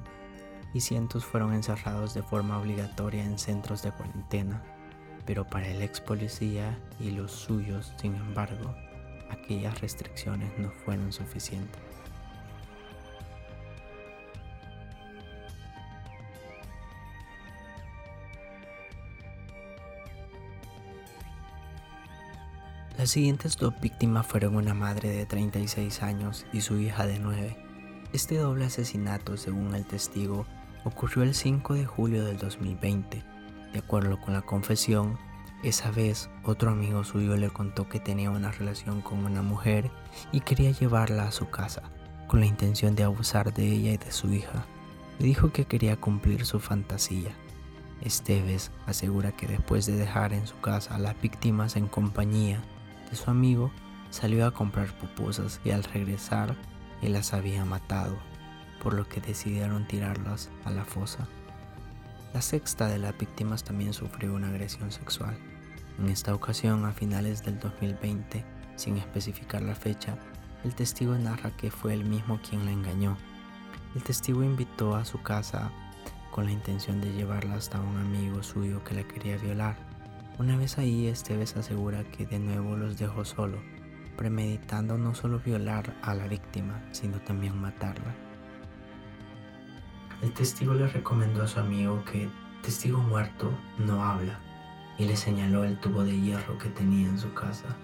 y 0.75 0.83
cientos 0.83 1.25
fueron 1.25 1.55
encerrados 1.55 2.13
de 2.13 2.23
forma 2.23 2.59
obligatoria 2.59 3.25
en 3.25 3.39
centros 3.39 3.83
de 3.83 3.93
cuarentena 3.93 4.63
pero 5.27 5.47
para 5.47 5.69
el 5.69 5.83
ex 5.83 6.01
policía 6.01 6.79
y 6.99 7.11
los 7.11 7.33
suyos, 7.33 7.93
sin 8.01 8.15
embargo, 8.17 8.75
aquellas 9.31 9.81
restricciones 9.81 10.51
no 10.59 10.71
fueron 10.71 11.13
suficientes. 11.13 11.81
Las 23.03 23.11
siguientes 23.11 23.57
dos 23.57 23.75
víctimas 23.81 24.25
fueron 24.29 24.55
una 24.55 24.75
madre 24.75 25.09
de 25.09 25.27
36 25.27 26.05
años 26.05 26.47
y 26.53 26.61
su 26.61 26.79
hija 26.79 27.05
de 27.05 27.19
9. 27.19 27.57
Este 28.13 28.37
doble 28.37 28.67
asesinato, 28.67 29.37
según 29.37 29.75
el 29.75 29.85
testigo, 29.85 30.47
ocurrió 30.85 31.25
el 31.25 31.35
5 31.35 31.75
de 31.75 31.85
julio 31.85 32.25
del 32.25 32.39
2020 32.39 33.25
de 33.73 33.79
acuerdo 33.81 34.21
con 34.21 34.35
la 34.35 34.43
confesión, 34.43 35.19
Esa 35.65 35.91
vez 35.91 36.31
otro 36.45 36.71
amigo 36.71 37.03
suyo 37.03 37.37
le 37.37 37.51
contó 37.51 37.89
que 37.89 37.99
tenía 37.99 38.31
una 38.31 38.53
relación 38.53 39.01
con 39.03 39.25
una 39.25 39.43
mujer 39.43 39.91
y 40.31 40.39
quería 40.39 40.71
llevarla 40.71 41.25
a 41.25 41.33
su 41.33 41.51
casa 41.51 41.83
con 42.29 42.39
la 42.39 42.47
intención 42.47 42.95
de 42.95 43.03
abusar 43.03 43.53
de 43.53 43.67
ella 43.67 43.95
y 43.95 43.97
de 43.97 44.13
su 44.13 44.33
hija. 44.33 44.65
Le 45.19 45.27
dijo 45.27 45.51
que 45.51 45.65
quería 45.65 45.97
cumplir 45.97 46.47
su 46.47 46.61
fantasía. 46.61 47.33
Esteves 48.01 48.71
asegura 48.87 49.33
que 49.33 49.49
después 49.49 49.87
de 49.87 49.97
dejar 49.97 50.33
en 50.33 50.47
su 50.47 50.61
casa 50.61 50.95
a 50.95 51.01
las 51.01 51.21
víctimas 51.21 51.75
en 51.75 51.89
compañía 51.89 52.63
su 53.17 53.31
amigo, 53.31 53.71
salió 54.11 54.47
a 54.47 54.53
comprar 54.53 54.97
pupusas 54.99 55.61
y 55.65 55.71
al 55.71 55.85
regresar 55.85 56.57
él 57.03 57.13
las 57.15 57.35
había 57.35 57.65
matado, 57.65 58.17
por 58.83 58.95
lo 58.95 59.09
que 59.09 59.21
decidieron 59.21 59.87
tirarlas 59.87 60.51
a 60.65 60.71
la 60.71 60.85
fosa. 60.85 61.27
La 62.33 62.41
sexta 62.41 62.89
de 62.89 62.99
las 62.99 63.17
víctimas 63.19 63.65
también 63.65 63.93
sufrió 63.93 64.35
una 64.35 64.49
agresión 64.49 64.91
sexual. 64.91 65.37
En 65.99 66.09
esta 66.09 66.35
ocasión, 66.35 66.85
a 66.87 66.93
finales 66.93 67.45
del 67.45 67.59
2020, 67.59 68.45
sin 68.77 68.97
especificar 68.97 69.63
la 69.63 69.75
fecha, 69.75 70.17
el 70.65 70.75
testigo 70.75 71.15
narra 71.17 71.51
que 71.51 71.71
fue 71.71 71.93
él 71.93 72.05
mismo 72.05 72.41
quien 72.49 72.65
la 72.65 72.73
engañó. 72.73 73.17
El 73.95 74.03
testigo 74.03 74.43
invitó 74.43 74.95
a 74.95 75.05
su 75.05 75.21
casa 75.23 75.71
con 76.31 76.47
la 76.47 76.53
intención 76.53 77.01
de 77.01 77.13
llevarla 77.13 77.57
hasta 77.57 77.81
un 77.81 77.99
amigo 77.99 78.43
suyo 78.43 78.83
que 78.85 78.95
la 78.95 79.03
quería 79.03 79.37
violar. 79.37 79.77
Una 80.39 80.57
vez 80.57 80.79
ahí, 80.79 81.09
Esteves 81.09 81.57
asegura 81.57 82.05
que 82.05 82.25
de 82.25 82.39
nuevo 82.39 82.77
los 82.77 82.99
dejó 82.99 83.25
solo, 83.25 83.59
premeditando 84.17 84.97
no 84.97 85.15
solo 85.15 85.41
violar 85.41 85.95
a 86.03 86.15
la 86.15 86.27
víctima, 86.27 86.83
sino 86.91 87.21
también 87.21 87.61
matarla. 87.61 88.15
El 90.23 90.33
testigo 90.33 90.73
le 90.73 90.87
recomendó 90.87 91.43
a 91.43 91.49
su 91.49 91.61
amigo 91.61 92.03
que 92.05 92.31
testigo 92.63 92.99
muerto 92.99 93.53
no 93.79 94.05
habla 94.05 94.39
y 94.99 95.05
le 95.05 95.17
señaló 95.17 95.65
el 95.65 95.79
tubo 95.81 96.03
de 96.05 96.19
hierro 96.19 96.57
que 96.59 96.71
tenía 96.71 97.09
en 97.09 97.19
su 97.19 97.35
casa. 97.35 97.77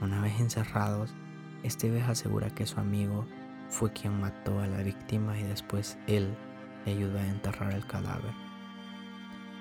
Una 0.00 0.20
vez 0.20 0.38
encerrados, 0.40 1.14
Esteves 1.62 2.08
asegura 2.08 2.50
que 2.50 2.66
su 2.66 2.80
amigo 2.80 3.26
fue 3.70 3.92
quien 3.92 4.20
mató 4.20 4.60
a 4.60 4.66
la 4.66 4.82
víctima 4.82 5.38
y 5.38 5.44
después 5.44 5.96
él 6.06 6.34
le 6.84 6.92
ayudó 6.92 7.18
a 7.18 7.26
enterrar 7.26 7.72
el 7.72 7.86
cadáver. 7.86 8.51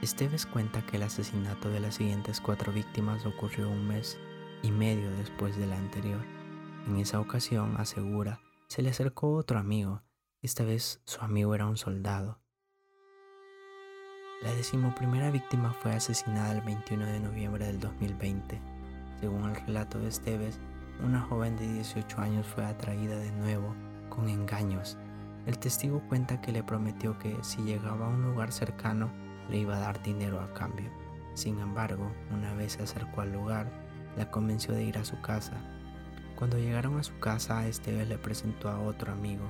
Esteves 0.01 0.45
cuenta 0.45 0.85
que 0.85 0.97
el 0.97 1.03
asesinato 1.03 1.69
de 1.69 1.79
las 1.79 1.95
siguientes 1.95 2.41
cuatro 2.41 2.73
víctimas 2.73 3.25
ocurrió 3.25 3.69
un 3.69 3.87
mes 3.87 4.17
y 4.63 4.71
medio 4.71 5.11
después 5.17 5.55
de 5.57 5.67
la 5.67 5.77
anterior. 5.77 6.21
En 6.87 6.97
esa 6.97 7.19
ocasión, 7.19 7.75
asegura, 7.77 8.39
se 8.67 8.81
le 8.81 8.89
acercó 8.89 9.35
otro 9.35 9.59
amigo 9.59 10.01
esta 10.41 10.63
vez 10.63 10.99
su 11.05 11.21
amigo 11.21 11.53
era 11.53 11.67
un 11.67 11.77
soldado. 11.77 12.39
La 14.41 14.51
decimoprimera 14.55 15.29
víctima 15.29 15.71
fue 15.71 15.91
asesinada 15.93 16.51
el 16.51 16.61
21 16.61 17.05
de 17.05 17.19
noviembre 17.19 17.67
del 17.67 17.79
2020. 17.79 18.59
Según 19.19 19.51
el 19.51 19.55
relato 19.55 19.99
de 19.99 20.07
Esteves, 20.07 20.59
una 21.05 21.21
joven 21.21 21.57
de 21.57 21.71
18 21.73 22.19
años 22.21 22.47
fue 22.47 22.65
atraída 22.65 23.19
de 23.19 23.31
nuevo 23.33 23.75
con 24.09 24.29
engaños. 24.29 24.97
El 25.45 25.59
testigo 25.59 26.01
cuenta 26.09 26.41
que 26.41 26.51
le 26.51 26.63
prometió 26.63 27.19
que 27.19 27.37
si 27.43 27.61
llegaba 27.61 28.07
a 28.07 28.09
un 28.09 28.23
lugar 28.23 28.51
cercano 28.51 29.11
le 29.51 29.59
iba 29.59 29.77
a 29.77 29.81
dar 29.81 30.01
dinero 30.01 30.41
a 30.41 30.51
cambio. 30.53 30.89
Sin 31.35 31.59
embargo, 31.59 32.11
una 32.31 32.53
vez 32.55 32.73
se 32.73 32.83
acercó 32.83 33.21
al 33.21 33.33
lugar, 33.33 33.67
la 34.17 34.31
convenció 34.31 34.73
de 34.73 34.83
ir 34.83 34.97
a 34.97 35.05
su 35.05 35.21
casa. 35.21 35.53
Cuando 36.35 36.57
llegaron 36.57 36.97
a 36.97 37.03
su 37.03 37.19
casa, 37.19 37.67
Esteves 37.67 38.07
le 38.07 38.17
presentó 38.17 38.69
a 38.69 38.79
otro 38.79 39.11
amigo, 39.11 39.45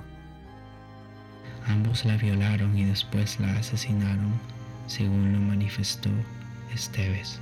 Ambos 1.66 2.04
la 2.04 2.16
violaron 2.16 2.76
y 2.76 2.84
después 2.84 3.38
la 3.38 3.52
asesinaron, 3.56 4.32
según 4.86 5.32
lo 5.32 5.38
manifestó 5.38 6.10
Esteves. 6.74 7.40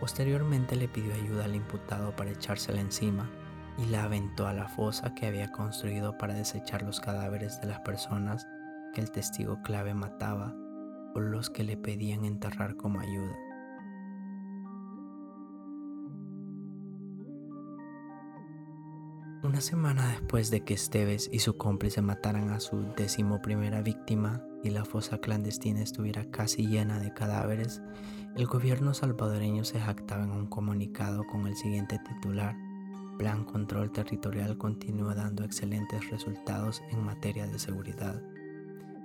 Posteriormente 0.00 0.76
le 0.76 0.88
pidió 0.88 1.14
ayuda 1.14 1.44
al 1.44 1.54
imputado 1.54 2.16
para 2.16 2.30
echársela 2.30 2.80
encima 2.80 3.28
y 3.78 3.86
la 3.86 4.04
aventó 4.04 4.48
a 4.48 4.52
la 4.52 4.68
fosa 4.68 5.14
que 5.14 5.26
había 5.26 5.52
construido 5.52 6.18
para 6.18 6.34
desechar 6.34 6.82
los 6.82 7.00
cadáveres 7.00 7.60
de 7.60 7.68
las 7.68 7.80
personas 7.80 8.48
que 8.92 9.00
el 9.00 9.10
testigo 9.10 9.60
clave 9.62 9.94
mataba 9.94 10.54
o 11.14 11.20
los 11.20 11.50
que 11.50 11.64
le 11.64 11.76
pedían 11.76 12.24
enterrar 12.24 12.76
como 12.76 13.00
ayuda. 13.00 13.36
Una 19.42 19.62
semana 19.62 20.06
después 20.08 20.50
de 20.50 20.64
que 20.64 20.74
Esteves 20.74 21.30
y 21.32 21.38
su 21.38 21.56
cómplice 21.56 22.02
mataran 22.02 22.50
a 22.50 22.60
su 22.60 22.92
decimoprimera 22.94 23.80
víctima 23.80 24.44
y 24.62 24.68
la 24.68 24.84
fosa 24.84 25.18
clandestina 25.18 25.80
estuviera 25.80 26.30
casi 26.30 26.66
llena 26.66 26.98
de 27.00 27.14
cadáveres, 27.14 27.80
el 28.36 28.46
gobierno 28.46 28.94
salvadoreño 28.94 29.64
se 29.64 29.80
jactaba 29.80 30.24
en 30.24 30.30
un 30.30 30.46
comunicado 30.46 31.26
con 31.26 31.46
el 31.46 31.56
siguiente 31.56 31.98
titular. 31.98 32.54
Plan 33.18 33.44
Control 33.44 33.90
Territorial 33.90 34.56
continúa 34.56 35.14
dando 35.14 35.42
excelentes 35.42 36.08
resultados 36.10 36.82
en 36.90 37.02
materia 37.02 37.46
de 37.46 37.58
seguridad. 37.58 38.22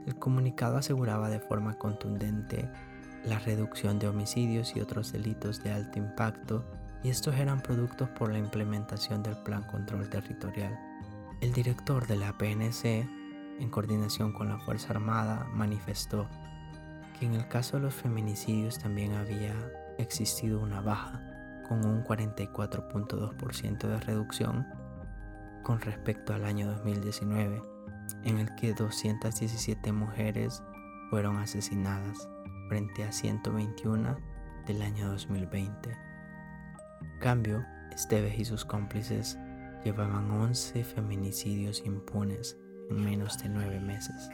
El 0.05 0.15
comunicado 0.15 0.77
aseguraba 0.77 1.29
de 1.29 1.39
forma 1.39 1.77
contundente 1.77 2.69
la 3.25 3.39
reducción 3.39 3.97
de 3.97 4.07
homicidios 4.07 4.75
y 4.75 4.81
otros 4.81 5.11
delitos 5.11 5.63
de 5.63 5.71
alto 5.71 5.97
impacto 5.97 6.63
y 7.03 7.09
estos 7.09 7.35
eran 7.35 7.61
productos 7.61 8.09
por 8.09 8.31
la 8.31 8.37
implementación 8.37 9.23
del 9.23 9.37
Plan 9.37 9.63
Control 9.63 10.09
Territorial. 10.09 10.77
El 11.41 11.53
director 11.53 12.07
de 12.07 12.17
la 12.17 12.37
PNC, 12.37 13.07
en 13.59 13.69
coordinación 13.69 14.31
con 14.31 14.49
la 14.49 14.59
Fuerza 14.59 14.89
Armada, 14.89 15.47
manifestó 15.53 16.27
que 17.19 17.25
en 17.25 17.35
el 17.35 17.47
caso 17.47 17.77
de 17.77 17.83
los 17.83 17.93
feminicidios 17.93 18.79
también 18.79 19.13
había 19.13 19.53
existido 19.97 20.59
una 20.59 20.81
baja, 20.81 21.21
con 21.67 21.85
un 21.85 22.03
44.2% 22.03 23.87
de 23.87 23.99
reducción 23.99 24.67
con 25.63 25.81
respecto 25.81 26.33
al 26.33 26.45
año 26.45 26.67
2019, 26.67 27.61
en 28.23 28.39
el 28.39 28.53
que 28.55 28.73
217 28.73 29.91
mujeres 29.91 30.61
fueron 31.09 31.37
asesinadas 31.37 32.27
frente 32.69 33.03
a 33.03 33.11
121 33.11 34.17
del 34.65 34.81
año 34.81 35.09
2020 35.09 36.05
cambio, 37.25 37.65
Esteves 37.91 38.37
y 38.37 38.45
sus 38.45 38.65
cómplices 38.65 39.39
llevaban 39.83 40.29
11 40.29 40.83
feminicidios 40.83 41.81
impunes 41.83 42.55
en 42.91 43.03
menos 43.03 43.39
de 43.39 43.49
nueve 43.49 43.79
meses. 43.79 44.29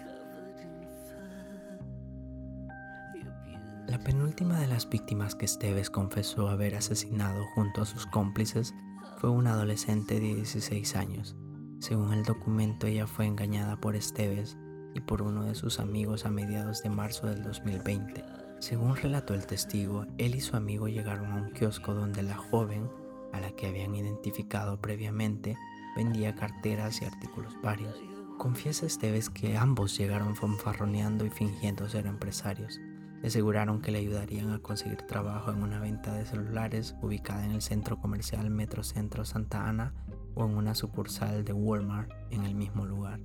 La 3.88 3.98
penúltima 4.00 4.60
de 4.60 4.68
las 4.68 4.90
víctimas 4.90 5.36
que 5.36 5.46
Esteves 5.46 5.90
confesó 5.90 6.50
haber 6.50 6.76
asesinado 6.76 7.46
junto 7.56 7.82
a 7.82 7.86
sus 7.86 8.06
cómplices 8.08 8.74
fue 9.20 9.30
una 9.30 9.54
adolescente 9.54 10.16
de 10.16 10.36
16 10.36 10.96
años. 10.98 11.38
Según 11.82 12.14
el 12.14 12.24
documento, 12.24 12.88
ella 12.88 13.06
fue 13.06 13.26
engañada 13.26 13.76
por 13.76 13.98
Esteves 13.98 14.58
y 14.94 15.02
por 15.02 15.22
uno 15.22 15.44
de 15.44 15.56
sus 15.56 15.82
amigos 15.82 16.26
a 16.26 16.30
mediados 16.30 16.82
de 16.82 16.90
marzo 16.90 17.28
del 17.28 17.44
2020 17.44 18.24
según 18.62 18.96
relató 18.96 19.34
el 19.34 19.48
testigo, 19.48 20.06
él 20.20 20.36
y 20.36 20.40
su 20.40 20.56
amigo 20.56 20.88
llegaron 20.88 21.32
a 21.32 21.38
un 21.38 21.50
kiosco 21.50 21.96
donde 21.96 22.22
la 22.22 22.38
joven, 22.38 22.88
a 23.34 23.40
la 23.40 23.50
que 23.56 23.66
habían 23.66 23.96
identificado 23.96 24.80
previamente, 24.80 25.58
vendía 25.96 26.36
carteras 26.36 27.02
y 27.02 27.06
artículos 27.06 27.60
varios. 27.64 28.00
Confiesa 28.38 28.86
Esteves 28.86 29.32
que 29.32 29.58
ambos 29.58 29.98
llegaron 29.98 30.36
fanfarroneando 30.36 31.26
y 31.26 31.32
fingiendo 31.32 31.90
ser 31.90 32.06
empresarios. 32.06 32.80
Le 33.24 33.30
aseguraron 33.30 33.82
que 33.82 33.92
le 33.92 33.98
ayudarían 33.98 34.52
a 34.52 34.60
conseguir 34.60 35.02
trabajo 35.08 35.50
en 35.50 35.64
una 35.64 35.80
venta 35.80 36.14
de 36.14 36.28
celulares 36.28 36.96
ubicada 37.02 37.44
en 37.44 37.54
el 37.54 37.64
centro 37.64 37.98
comercial 37.98 38.52
Metrocentro 38.52 39.26
Santa 39.26 39.68
Ana 39.68 39.92
o 40.36 40.46
en 40.46 40.56
una 40.56 40.76
sucursal 40.76 41.44
de 41.44 41.54
Walmart 41.54 42.12
en 42.30 42.44
el 42.44 42.56
mismo 42.56 42.86
lugar. 42.86 43.20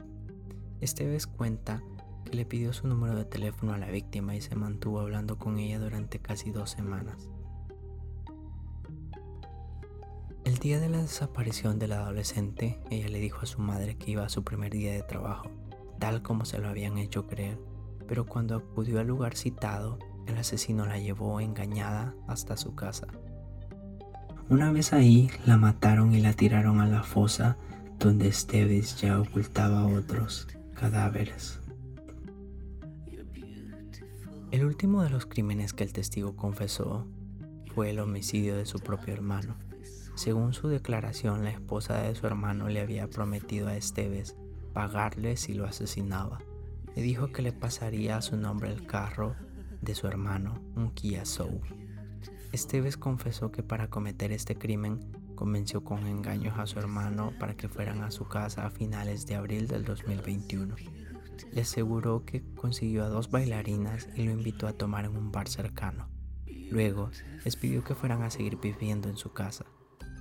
Esteves 0.80 1.26
cuenta 1.26 1.82
que 2.24 2.36
le 2.36 2.44
pidió 2.44 2.72
su 2.72 2.86
número 2.88 3.14
de 3.14 3.24
teléfono 3.24 3.72
a 3.72 3.78
la 3.78 3.90
víctima 3.90 4.34
y 4.34 4.40
se 4.40 4.54
mantuvo 4.56 5.00
hablando 5.00 5.38
con 5.38 5.58
ella 5.58 5.78
durante 5.78 6.18
casi 6.18 6.50
dos 6.50 6.70
semanas. 6.70 7.30
El 10.44 10.58
día 10.58 10.78
de 10.78 10.88
la 10.88 10.98
desaparición 10.98 11.78
de 11.78 11.88
la 11.88 12.02
adolescente, 12.02 12.80
ella 12.90 13.08
le 13.08 13.18
dijo 13.18 13.40
a 13.42 13.46
su 13.46 13.60
madre 13.60 13.96
que 13.96 14.12
iba 14.12 14.24
a 14.24 14.28
su 14.28 14.44
primer 14.44 14.72
día 14.72 14.92
de 14.92 15.02
trabajo, 15.02 15.50
tal 15.98 16.22
como 16.22 16.44
se 16.44 16.58
lo 16.58 16.68
habían 16.68 16.98
hecho 16.98 17.26
creer, 17.26 17.58
pero 18.06 18.26
cuando 18.26 18.54
acudió 18.54 19.00
al 19.00 19.08
lugar 19.08 19.36
citado, 19.36 19.98
el 20.26 20.38
asesino 20.38 20.86
la 20.86 20.98
llevó 20.98 21.40
engañada 21.40 22.14
hasta 22.28 22.56
su 22.56 22.74
casa. 22.74 23.08
Una 24.48 24.70
vez 24.70 24.92
ahí, 24.92 25.28
la 25.44 25.56
mataron 25.56 26.14
y 26.14 26.20
la 26.20 26.32
tiraron 26.32 26.80
a 26.80 26.86
la 26.86 27.02
fosa 27.02 27.56
donde 27.98 28.28
Esteves 28.28 29.00
ya 29.00 29.20
ocultaba 29.20 29.86
otros 29.86 30.46
cadáveres. 30.74 31.58
El 34.52 34.64
último 34.64 35.02
de 35.02 35.10
los 35.10 35.26
crímenes 35.26 35.72
que 35.72 35.82
el 35.82 35.92
testigo 35.92 36.36
confesó 36.36 37.08
fue 37.74 37.90
el 37.90 37.98
homicidio 37.98 38.56
de 38.56 38.66
su 38.66 38.78
propio 38.78 39.14
hermano. 39.14 39.56
Según 40.14 40.52
su 40.52 40.68
declaración, 40.68 41.42
la 41.42 41.50
esposa 41.50 42.00
de 42.02 42.14
su 42.14 42.24
hermano 42.28 42.68
le 42.68 42.80
había 42.80 43.10
prometido 43.10 43.66
a 43.66 43.76
Esteves 43.76 44.36
pagarle 44.72 45.36
si 45.36 45.54
lo 45.54 45.64
asesinaba. 45.64 46.38
Le 46.94 47.02
dijo 47.02 47.32
que 47.32 47.42
le 47.42 47.52
pasaría 47.52 48.16
a 48.16 48.22
su 48.22 48.36
nombre 48.36 48.72
el 48.72 48.86
carro 48.86 49.34
de 49.82 49.96
su 49.96 50.06
hermano, 50.06 50.62
un 50.76 50.92
Kia 50.92 51.24
Soul. 51.24 51.85
Esteves 52.52 52.96
confesó 52.96 53.50
que 53.50 53.62
para 53.62 53.88
cometer 53.88 54.32
este 54.32 54.56
crimen 54.56 55.00
convenció 55.34 55.84
con 55.84 56.06
engaños 56.06 56.58
a 56.58 56.66
su 56.66 56.78
hermano 56.78 57.32
para 57.38 57.56
que 57.56 57.68
fueran 57.68 58.02
a 58.02 58.10
su 58.10 58.26
casa 58.26 58.66
a 58.66 58.70
finales 58.70 59.26
de 59.26 59.34
abril 59.34 59.68
del 59.68 59.84
2021. 59.84 60.74
Le 61.52 61.60
aseguró 61.60 62.24
que 62.24 62.42
consiguió 62.54 63.04
a 63.04 63.08
dos 63.08 63.30
bailarinas 63.30 64.08
y 64.14 64.22
lo 64.22 64.30
invitó 64.30 64.66
a 64.66 64.72
tomar 64.72 65.04
en 65.04 65.16
un 65.16 65.32
bar 65.32 65.48
cercano. 65.48 66.08
Luego 66.70 67.10
les 67.44 67.56
pidió 67.56 67.84
que 67.84 67.94
fueran 67.94 68.22
a 68.22 68.30
seguir 68.30 68.58
viviendo 68.58 69.08
en 69.08 69.16
su 69.16 69.32
casa. 69.32 69.66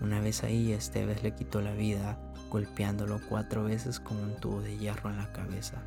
Una 0.01 0.19
vez 0.19 0.43
ahí, 0.43 0.73
Esteves 0.73 1.23
le 1.23 1.33
quitó 1.35 1.61
la 1.61 1.73
vida 1.73 2.19
golpeándolo 2.49 3.19
cuatro 3.29 3.63
veces 3.63 3.99
con 3.99 4.17
un 4.17 4.35
tubo 4.39 4.61
de 4.61 4.77
hierro 4.77 5.09
en 5.09 5.17
la 5.17 5.31
cabeza. 5.31 5.83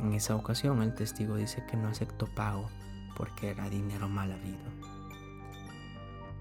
En 0.00 0.12
esa 0.12 0.36
ocasión 0.36 0.82
el 0.82 0.94
testigo 0.94 1.36
dice 1.36 1.64
que 1.68 1.76
no 1.76 1.88
aceptó 1.88 2.26
pago 2.26 2.68
porque 3.16 3.50
era 3.50 3.68
dinero 3.68 4.08
mal 4.08 4.30
habido. 4.32 4.95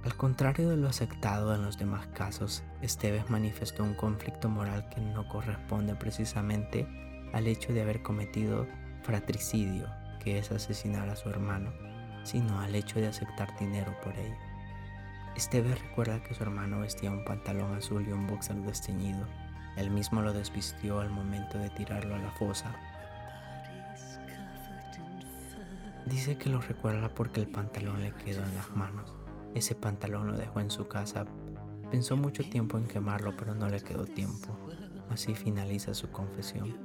Al 0.06 0.16
contrario 0.16 0.70
de 0.70 0.78
lo 0.78 0.88
aceptado 0.88 1.56
en 1.56 1.64
los 1.64 1.80
demás 1.80 2.06
casos, 2.14 2.62
Esteves 2.84 3.32
manifestó 3.32 3.84
un 3.84 3.96
conflicto 3.96 4.50
moral 4.50 4.88
que 4.90 5.02
no 5.02 5.28
corresponde 5.28 5.96
precisamente 5.96 6.88
al 7.34 7.48
hecho 7.48 7.74
de 7.74 7.82
haber 7.82 8.04
cometido 8.04 8.68
fratricidio, 9.02 9.90
que 10.24 10.38
es 10.38 10.52
asesinar 10.52 11.10
a 11.10 11.16
su 11.16 11.30
hermano, 11.30 11.74
sino 12.24 12.60
al 12.60 12.76
hecho 12.76 13.00
de 13.00 13.08
aceptar 13.08 13.58
dinero 13.58 13.96
por 14.04 14.16
ello. 14.16 14.36
Esteves 15.36 15.82
recuerda 15.82 16.22
que 16.22 16.36
su 16.36 16.44
hermano 16.44 16.82
vestía 16.82 17.10
un 17.10 17.26
pantalón 17.26 17.74
azul 17.74 18.08
y 18.08 18.12
un 18.12 18.28
boxer 18.28 18.58
desteñido. 18.58 19.26
Él 19.76 19.90
mismo 19.90 20.22
lo 20.22 20.34
desvistió 20.34 21.00
al 21.00 21.10
momento 21.10 21.58
de 21.58 21.72
tirarlo 21.72 22.14
a 22.14 22.20
la 22.20 22.32
fosa. 22.34 22.76
Dice 26.06 26.38
que 26.38 26.52
lo 26.52 26.62
recuerda 26.62 27.10
porque 27.10 27.42
el 27.42 27.48
pantalón 27.48 28.04
le 28.04 28.12
quedó 28.14 28.44
en 28.44 28.56
las 28.56 28.70
manos. 28.70 29.25
Ese 29.56 29.74
pantalón 29.74 30.28
lo 30.28 30.38
dejó 30.38 30.60
en 30.60 30.70
su 30.70 30.88
casa. 30.88 31.26
Pensó 31.90 32.18
mucho 32.18 32.44
tiempo 32.44 32.78
en 32.78 32.88
quemarlo, 32.88 33.36
pero 33.36 33.56
no 33.56 33.68
le 33.70 33.82
quedó 33.82 34.06
tiempo. 34.06 34.56
Así 35.10 35.34
finaliza 35.34 35.94
su 35.94 36.10
confesión. 36.10 36.78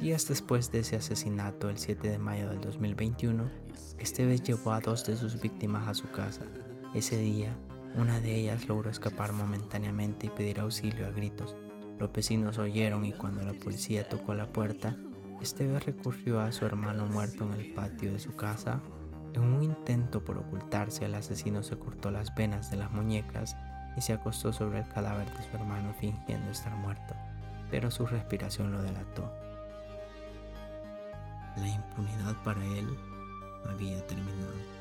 Días 0.00 0.28
después 0.28 0.70
de 0.70 0.80
ese 0.80 0.96
asesinato, 0.96 1.68
el 1.68 1.78
7 1.78 2.08
de 2.08 2.18
mayo 2.18 2.48
del 2.48 2.60
2021, 2.60 3.50
Esteves 3.98 4.42
llevó 4.42 4.72
a 4.72 4.80
dos 4.80 5.04
de 5.04 5.16
sus 5.16 5.40
víctimas 5.40 5.88
a 5.88 5.94
su 5.94 6.08
casa. 6.10 6.42
Ese 6.94 7.18
día, 7.18 7.56
una 7.96 8.20
de 8.20 8.36
ellas 8.36 8.68
logró 8.68 8.90
escapar 8.90 9.32
momentáneamente 9.32 10.26
y 10.26 10.30
pedir 10.30 10.60
auxilio 10.60 11.06
a 11.06 11.10
gritos. 11.10 11.56
Los 11.98 12.12
vecinos 12.12 12.58
oyeron 12.58 13.04
y 13.04 13.12
cuando 13.12 13.42
la 13.42 13.54
policía 13.54 14.08
tocó 14.08 14.34
la 14.34 14.46
puerta, 14.46 14.96
Esteve 15.40 15.80
recurrió 15.80 16.40
a 16.40 16.52
su 16.52 16.64
hermano 16.64 17.06
muerto 17.06 17.44
en 17.44 17.60
el 17.60 17.72
patio 17.72 18.12
de 18.12 18.18
su 18.18 18.36
casa. 18.36 18.80
En 19.38 19.44
un 19.44 19.62
intento 19.62 20.24
por 20.24 20.36
ocultarse, 20.36 21.04
el 21.04 21.14
asesino 21.14 21.62
se 21.62 21.78
cortó 21.78 22.10
las 22.10 22.34
venas 22.34 22.72
de 22.72 22.76
las 22.76 22.90
muñecas 22.90 23.56
y 23.96 24.00
se 24.00 24.12
acostó 24.12 24.52
sobre 24.52 24.80
el 24.80 24.88
cadáver 24.88 25.32
de 25.32 25.44
su 25.44 25.56
hermano 25.56 25.94
fingiendo 26.00 26.50
estar 26.50 26.74
muerto, 26.74 27.14
pero 27.70 27.88
su 27.92 28.04
respiración 28.04 28.72
lo 28.72 28.82
delató. 28.82 29.32
La 31.56 31.68
impunidad 31.68 32.34
para 32.42 32.64
él 32.64 32.88
había 33.68 34.04
terminado. 34.08 34.77